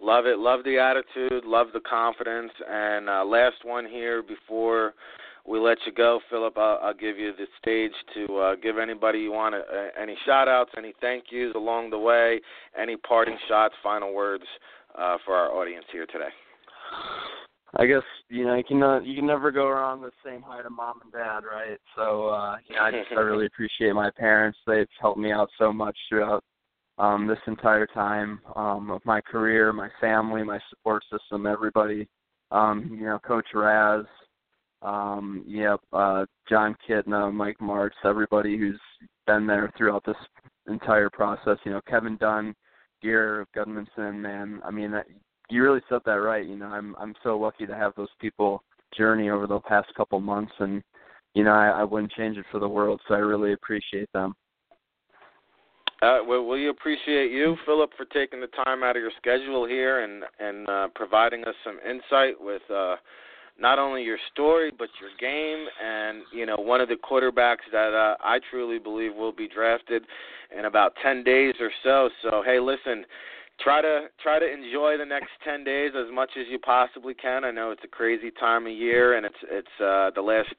Love 0.00 0.26
it. 0.26 0.38
Love 0.38 0.64
the 0.64 0.78
attitude. 0.78 1.44
Love 1.44 1.68
the 1.72 1.80
confidence. 1.80 2.52
And 2.68 3.08
uh, 3.08 3.24
last 3.24 3.56
one 3.64 3.86
here 3.86 4.22
before 4.22 4.94
we 5.46 5.58
let 5.58 5.78
you 5.86 5.92
go, 5.92 6.20
Philip. 6.30 6.56
I'll, 6.56 6.78
I'll 6.82 6.94
give 6.94 7.18
you 7.18 7.32
the 7.36 7.46
stage 7.60 7.92
to 8.14 8.36
uh, 8.38 8.54
give 8.56 8.78
anybody 8.78 9.20
you 9.20 9.32
want 9.32 9.54
uh, 9.54 9.60
any 10.00 10.16
shout 10.24 10.48
outs, 10.48 10.70
any 10.76 10.94
thank 11.00 11.24
yous 11.30 11.54
along 11.54 11.90
the 11.90 11.98
way, 11.98 12.40
any 12.80 12.96
parting 12.96 13.36
shots, 13.48 13.74
final 13.82 14.14
words 14.14 14.44
uh, 14.98 15.18
for 15.24 15.34
our 15.34 15.50
audience 15.50 15.84
here 15.92 16.06
today. 16.06 16.30
I 17.76 17.86
guess 17.86 18.02
you 18.28 18.44
know 18.44 18.54
you 18.54 18.64
can 18.64 18.82
uh, 18.82 19.00
you 19.00 19.16
can 19.16 19.26
never 19.26 19.50
go 19.50 19.68
wrong 19.68 20.00
with 20.00 20.14
saying 20.24 20.42
hi 20.46 20.62
to 20.62 20.70
mom 20.70 21.00
and 21.02 21.12
dad, 21.12 21.40
right? 21.40 21.78
So 21.96 22.28
uh, 22.28 22.56
you 22.68 22.76
know, 22.76 22.82
I 22.82 22.90
just 22.92 23.10
I 23.10 23.14
really 23.20 23.46
appreciate 23.46 23.92
my 23.92 24.10
parents. 24.16 24.58
They've 24.66 24.86
helped 25.00 25.18
me 25.18 25.32
out 25.32 25.50
so 25.58 25.72
much 25.72 25.96
throughout 26.08 26.44
um, 26.98 27.26
this 27.26 27.38
entire 27.46 27.86
time 27.86 28.40
um, 28.54 28.90
of 28.90 29.04
my 29.04 29.20
career, 29.20 29.72
my 29.72 29.88
family, 30.00 30.44
my 30.44 30.60
support 30.70 31.02
system, 31.10 31.46
everybody. 31.46 32.08
Um, 32.52 32.88
you 32.92 33.06
know, 33.06 33.18
Coach 33.18 33.46
Raz, 33.52 34.04
um, 34.84 35.44
yep, 35.46 35.80
uh, 35.92 36.26
Kitna, 36.50 37.32
Mike 37.32 37.58
Martz, 37.60 37.90
everybody 38.04 38.58
who's 38.58 38.80
been 39.26 39.46
there 39.46 39.72
throughout 39.76 40.04
this 40.04 40.16
entire 40.68 41.10
process. 41.10 41.56
You 41.64 41.72
know, 41.72 41.80
Kevin 41.88 42.16
Dunn, 42.18 42.54
Gear 43.02 43.46
Gudmundsson, 43.56 44.16
man. 44.16 44.60
I 44.64 44.70
mean, 44.70 44.90
that, 44.92 45.06
you 45.50 45.62
really 45.62 45.80
said 45.88 46.00
that 46.04 46.12
right. 46.12 46.46
You 46.46 46.56
know, 46.56 46.66
I'm 46.66 46.94
I'm 46.98 47.14
so 47.22 47.38
lucky 47.38 47.66
to 47.66 47.74
have 47.74 47.92
those 47.96 48.08
people 48.20 48.62
journey 48.96 49.30
over 49.30 49.46
the 49.46 49.60
past 49.60 49.88
couple 49.96 50.20
months, 50.20 50.52
and 50.58 50.82
you 51.34 51.44
know, 51.44 51.52
I, 51.52 51.80
I 51.80 51.84
wouldn't 51.84 52.12
change 52.12 52.36
it 52.36 52.46
for 52.50 52.60
the 52.60 52.68
world. 52.68 53.00
So 53.08 53.14
I 53.14 53.18
really 53.18 53.54
appreciate 53.54 54.12
them. 54.12 54.34
Uh, 56.02 56.18
well, 56.26 56.46
we 56.46 56.68
appreciate 56.68 57.30
you, 57.30 57.56
Philip, 57.64 57.90
for 57.96 58.04
taking 58.06 58.40
the 58.40 58.48
time 58.64 58.82
out 58.82 58.96
of 58.96 59.02
your 59.02 59.12
schedule 59.16 59.66
here 59.66 60.04
and 60.04 60.24
and 60.38 60.68
uh, 60.68 60.88
providing 60.94 61.44
us 61.44 61.54
some 61.64 61.78
insight 61.88 62.34
with 62.38 62.62
uh, 62.70 62.96
not 63.58 63.78
only 63.78 64.02
your 64.02 64.18
story 64.32 64.72
but 64.76 64.88
your 65.00 65.10
game. 65.20 65.66
And 65.84 66.22
you 66.32 66.46
know, 66.46 66.56
one 66.56 66.80
of 66.80 66.88
the 66.88 66.96
quarterbacks 66.96 67.66
that 67.72 67.94
uh, 67.94 68.16
I 68.22 68.38
truly 68.50 68.78
believe 68.78 69.14
will 69.14 69.32
be 69.32 69.48
drafted 69.48 70.04
in 70.56 70.64
about 70.66 70.94
ten 71.02 71.24
days 71.24 71.54
or 71.60 71.70
so. 71.82 72.08
So 72.22 72.42
hey, 72.44 72.60
listen, 72.60 73.04
try 73.60 73.80
to 73.80 74.06
try 74.22 74.38
to 74.38 74.52
enjoy 74.52 74.98
the 74.98 75.04
next 75.04 75.30
10 75.44 75.64
days 75.64 75.92
as 75.96 76.12
much 76.12 76.30
as 76.38 76.46
you 76.50 76.58
possibly 76.58 77.14
can. 77.14 77.44
I 77.44 77.50
know 77.50 77.70
it's 77.70 77.84
a 77.84 77.88
crazy 77.88 78.30
time 78.30 78.66
of 78.66 78.72
year 78.72 79.16
and 79.16 79.24
it's 79.26 79.36
it's 79.50 79.80
uh 79.80 80.10
the 80.14 80.22
last 80.22 80.52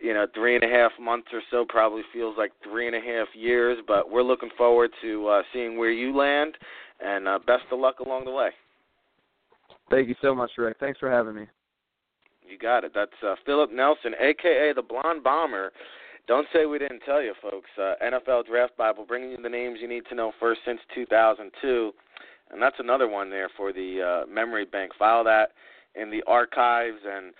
you 0.00 0.14
know 0.14 0.26
three 0.34 0.54
and 0.54 0.64
a 0.64 0.68
half 0.68 0.92
months 1.00 1.28
or 1.32 1.40
so 1.50 1.64
probably 1.68 2.02
feels 2.12 2.36
like 2.38 2.52
three 2.62 2.86
and 2.86 2.96
a 2.96 3.00
half 3.00 3.28
years, 3.34 3.78
but 3.86 4.10
we're 4.10 4.22
looking 4.22 4.50
forward 4.56 4.90
to 5.02 5.26
uh 5.28 5.42
seeing 5.52 5.76
where 5.78 5.92
you 5.92 6.16
land 6.16 6.54
and 7.04 7.26
uh 7.26 7.38
best 7.46 7.64
of 7.72 7.78
luck 7.78 8.00
along 8.00 8.24
the 8.24 8.30
way. 8.30 8.50
Thank 9.90 10.08
you 10.08 10.14
so 10.20 10.34
much, 10.34 10.50
Ric. 10.58 10.76
Thanks 10.78 10.98
for 10.98 11.10
having 11.10 11.34
me. 11.34 11.46
You 12.48 12.58
got 12.58 12.84
it. 12.84 12.92
That's 12.94 13.10
uh, 13.26 13.34
Philip 13.44 13.72
Nelson, 13.72 14.14
aka 14.20 14.72
the 14.74 14.82
Blonde 14.82 15.22
Bomber. 15.22 15.72
Don't 16.26 16.46
say 16.52 16.66
we 16.66 16.78
didn't 16.78 17.00
tell 17.00 17.22
you, 17.22 17.34
folks. 17.40 17.70
Uh, 17.78 17.94
NFL 18.04 18.46
Draft 18.46 18.76
Bible, 18.76 19.04
bringing 19.06 19.30
you 19.30 19.42
the 19.42 19.48
names 19.48 19.78
you 19.80 19.88
need 19.88 20.04
to 20.10 20.14
know 20.14 20.32
first 20.38 20.60
since 20.66 20.80
2002 20.94 21.92
and 22.50 22.60
that's 22.62 22.76
another 22.78 23.08
one 23.08 23.30
there 23.30 23.50
for 23.56 23.72
the 23.72 24.24
uh, 24.24 24.26
memory 24.30 24.64
bank. 24.64 24.92
File 24.98 25.24
that 25.24 25.50
in 25.94 26.10
the 26.10 26.22
archives, 26.26 26.98
and 27.06 27.32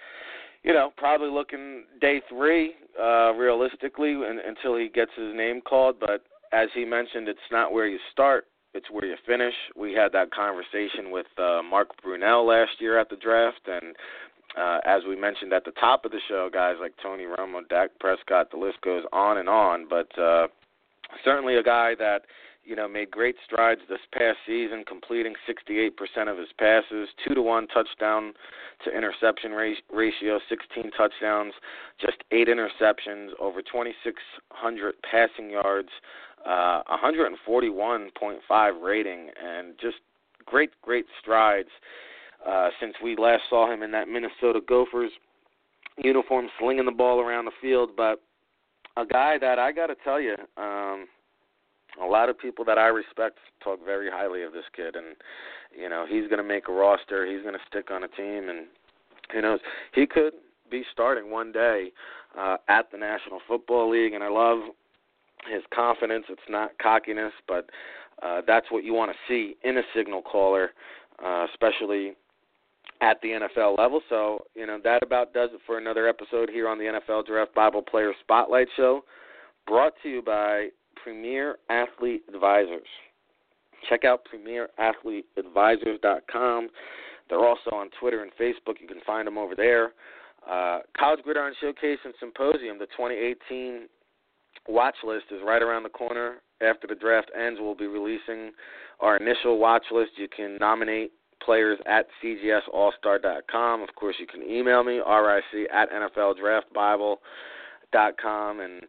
you 0.62 0.73
know, 0.73 0.92
probably 0.97 1.31
looking 1.31 1.85
day 2.01 2.21
three, 2.29 2.75
uh, 3.01 3.33
realistically, 3.35 4.12
and, 4.12 4.40
until 4.40 4.77
he 4.77 4.88
gets 4.88 5.12
his 5.16 5.35
name 5.35 5.61
called. 5.61 5.97
But 6.01 6.25
as 6.53 6.68
he 6.75 6.85
mentioned, 6.85 7.29
it's 7.29 7.38
not 7.51 7.73
where 7.73 7.87
you 7.87 7.99
start; 8.12 8.47
it's 8.75 8.90
where 8.90 9.07
you 9.07 9.16
finish. 9.27 9.55
We 9.77 9.92
had 9.92 10.12
that 10.12 10.31
conversation 10.31 11.11
with 11.11 11.27
uh, 11.38 11.62
Mark 11.62 11.88
Brunell 12.05 12.47
last 12.47 12.81
year 12.81 12.99
at 12.99 13.09
the 13.09 13.16
draft, 13.16 13.61
and 13.66 13.94
uh, 14.56 14.78
as 14.84 15.02
we 15.08 15.16
mentioned 15.16 15.52
at 15.52 15.64
the 15.64 15.72
top 15.72 16.04
of 16.04 16.11
the 16.11 16.20
show, 16.28 16.48
guys 16.52 16.76
like 16.80 16.94
Tony 17.02 17.24
Romo, 17.24 17.66
Dak 17.68 17.90
Prescott, 18.00 18.50
the 18.50 18.56
list 18.56 18.80
goes 18.82 19.04
on 19.12 19.38
and 19.38 19.48
on. 19.48 19.87
But 19.88 20.16
uh, 20.18 20.48
certainly 21.24 21.56
a 21.56 21.62
guy 21.62 21.94
that 21.98 22.22
you 22.68 22.76
know, 22.76 22.87
made 22.87 23.11
great 23.11 23.37
strides 23.42 23.80
this 23.88 23.98
past 24.12 24.37
season, 24.46 24.84
completing 24.87 25.34
68% 25.48 25.90
of 26.30 26.37
his 26.37 26.48
passes, 26.58 27.08
two 27.26 27.34
to 27.34 27.40
one 27.40 27.66
touchdown 27.66 28.34
to 28.84 28.94
interception 28.94 29.52
ratio, 29.52 30.38
16 30.46 30.90
touchdowns, 30.90 31.54
just 31.98 32.18
eight 32.30 32.46
interceptions, 32.46 33.30
over 33.40 33.62
2,600 33.62 34.94
passing 35.02 35.48
yards, 35.48 35.88
uh, 36.46 36.82
141.5 36.92 38.82
rating, 38.82 39.30
and 39.42 39.74
just 39.80 39.96
great, 40.44 40.70
great 40.82 41.06
strides 41.18 41.70
uh, 42.46 42.68
since 42.81 42.94
we 43.03 43.16
last 43.16 43.42
saw 43.48 43.72
him 43.72 43.83
in 43.83 43.90
that 43.92 44.09
Minnesota 44.09 44.61
Gophers 44.66 45.11
uniform, 45.96 46.48
slinging 46.59 46.85
the 46.85 46.92
ball 46.92 47.20
around 47.20 47.44
the 47.44 47.53
field. 47.61 47.90
But 47.96 48.20
a 48.96 49.07
guy 49.07 49.38
that 49.38 49.59
I 49.59 49.72
got 49.72 49.87
to 49.87 49.96
tell 50.05 50.20
you. 50.20 50.37
Um, 50.57 51.07
a 52.01 52.07
lot 52.07 52.29
of 52.29 52.38
people 52.38 52.64
that 52.64 52.79
I 52.79 52.87
respect 52.88 53.38
talk 53.62 53.85
very 53.85 54.11
highly 54.11 54.42
of 54.42 54.53
this 54.53 54.64
kid, 54.74 54.94
and 54.94 55.16
you 55.77 55.88
know 55.88 56.05
he's 56.09 56.29
going 56.29 56.38
to 56.38 56.44
make 56.44 56.68
a 56.68 56.72
roster. 56.72 57.27
He's 57.27 57.42
going 57.42 57.55
to 57.55 57.61
stick 57.66 57.90
on 57.90 58.05
a 58.05 58.09
team, 58.09 58.48
and 58.48 58.66
who 59.33 59.42
knows? 59.42 59.61
He 59.94 60.07
could 60.07 60.35
be 60.70 60.85
starting 60.92 61.31
one 61.31 61.51
day 61.51 61.92
uh, 62.38 62.59
at 62.68 62.90
the 62.90 62.98
National 62.98 63.40
Football 63.48 63.90
League, 63.90 64.12
and 64.12 64.22
I 64.22 64.29
love 64.29 64.59
his 65.51 65.62
confidence. 65.74 66.27
It's 66.29 66.40
not 66.48 66.72
cockiness, 66.81 67.33
but 67.46 67.70
uh, 68.22 68.42
that's 68.46 68.70
what 68.70 68.85
you 68.85 68.94
want 68.94 69.11
to 69.11 69.16
see 69.27 69.57
in 69.64 69.79
a 69.79 69.83
signal 69.94 70.22
caller, 70.22 70.70
uh, 71.24 71.46
especially 71.51 72.14
at 73.00 73.20
the 73.22 73.28
NFL 73.28 73.78
level. 73.78 74.00
So, 74.08 74.44
you 74.54 74.66
know, 74.66 74.78
that 74.82 75.02
about 75.02 75.32
does 75.32 75.50
it 75.52 75.61
for 75.66 75.78
another 75.78 76.08
episode 76.08 76.50
here 76.50 76.68
on 76.68 76.78
the 76.78 76.84
NFL 76.84 77.26
Draft 77.26 77.54
Bible 77.54 77.82
Player 77.82 78.12
Spotlight 78.20 78.68
Show, 78.76 79.02
brought 79.66 79.94
to 80.02 80.08
you 80.08 80.22
by 80.22 80.68
Premier 81.02 81.56
Athlete 81.70 82.22
Advisors. 82.32 82.87
Check 83.88 84.04
out 84.04 84.26
PremierAthleteAdvisors.com. 84.32 86.68
They're 87.28 87.46
also 87.46 87.70
on 87.72 87.90
Twitter 88.00 88.22
and 88.22 88.32
Facebook. 88.40 88.80
You 88.80 88.88
can 88.88 89.00
find 89.06 89.26
them 89.26 89.38
over 89.38 89.54
there. 89.54 89.92
Uh, 90.48 90.78
College 90.96 91.20
Gridiron 91.22 91.52
Showcase 91.61 91.98
and 92.04 92.14
Symposium, 92.18 92.78
the 92.78 92.87
2018 92.87 93.87
watch 94.66 94.96
list 95.04 95.26
is 95.30 95.40
right 95.44 95.62
around 95.62 95.82
the 95.82 95.90
corner. 95.90 96.37
After 96.61 96.87
the 96.87 96.94
draft 96.94 97.30
ends, 97.38 97.61
we'll 97.62 97.74
be 97.74 97.87
releasing 97.87 98.52
our 99.00 99.16
initial 99.16 99.58
watch 99.58 99.84
list. 99.92 100.12
You 100.16 100.28
can 100.28 100.56
nominate 100.58 101.12
players 101.44 101.79
at 101.87 102.07
cgsallstar.com. 102.22 103.83
Of 103.83 103.94
course, 103.94 104.16
you 104.18 104.27
can 104.27 104.42
email 104.42 104.85
me, 104.85 104.98
ric 104.98 105.44
at 105.72 105.90
nfldraftbible.com. 105.90 108.61
And 108.61 108.83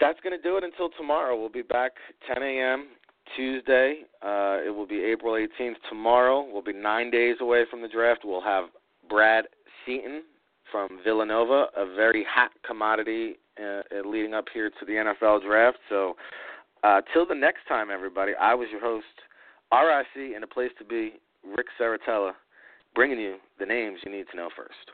that's 0.00 0.18
going 0.20 0.36
to 0.36 0.42
do 0.42 0.56
it 0.56 0.64
until 0.64 0.88
tomorrow. 0.96 1.38
We'll 1.38 1.48
be 1.48 1.62
back 1.62 1.92
10 2.32 2.42
a.m. 2.42 2.88
Tuesday. 3.36 4.00
Uh, 4.22 4.58
it 4.64 4.74
will 4.74 4.86
be 4.86 5.02
April 5.02 5.34
18th 5.34 5.76
tomorrow. 5.88 6.46
We'll 6.50 6.62
be 6.62 6.72
nine 6.72 7.10
days 7.10 7.36
away 7.40 7.64
from 7.70 7.82
the 7.82 7.88
draft. 7.88 8.20
We'll 8.24 8.42
have 8.42 8.66
Brad 9.08 9.46
Seaton 9.84 10.22
from 10.70 11.00
Villanova, 11.04 11.66
a 11.76 11.86
very 11.94 12.24
hot 12.28 12.50
commodity 12.66 13.36
uh, 13.60 13.82
leading 14.04 14.34
up 14.34 14.46
here 14.52 14.70
to 14.70 14.86
the 14.86 14.92
NFL 14.92 15.42
draft. 15.42 15.78
So, 15.88 16.16
uh, 16.82 17.00
till 17.12 17.26
the 17.26 17.34
next 17.34 17.60
time, 17.68 17.90
everybody, 17.90 18.32
I 18.38 18.54
was 18.54 18.68
your 18.70 18.80
host, 18.80 19.06
RIC, 19.72 20.34
and 20.34 20.44
a 20.44 20.46
place 20.46 20.70
to 20.78 20.84
be, 20.84 21.14
Ric 21.54 21.66
Serritella, 21.80 22.32
bringing 22.94 23.18
you 23.18 23.36
the 23.58 23.66
names 23.66 23.98
you 24.04 24.10
need 24.10 24.26
to 24.30 24.36
know 24.36 24.48
first. 24.56 24.90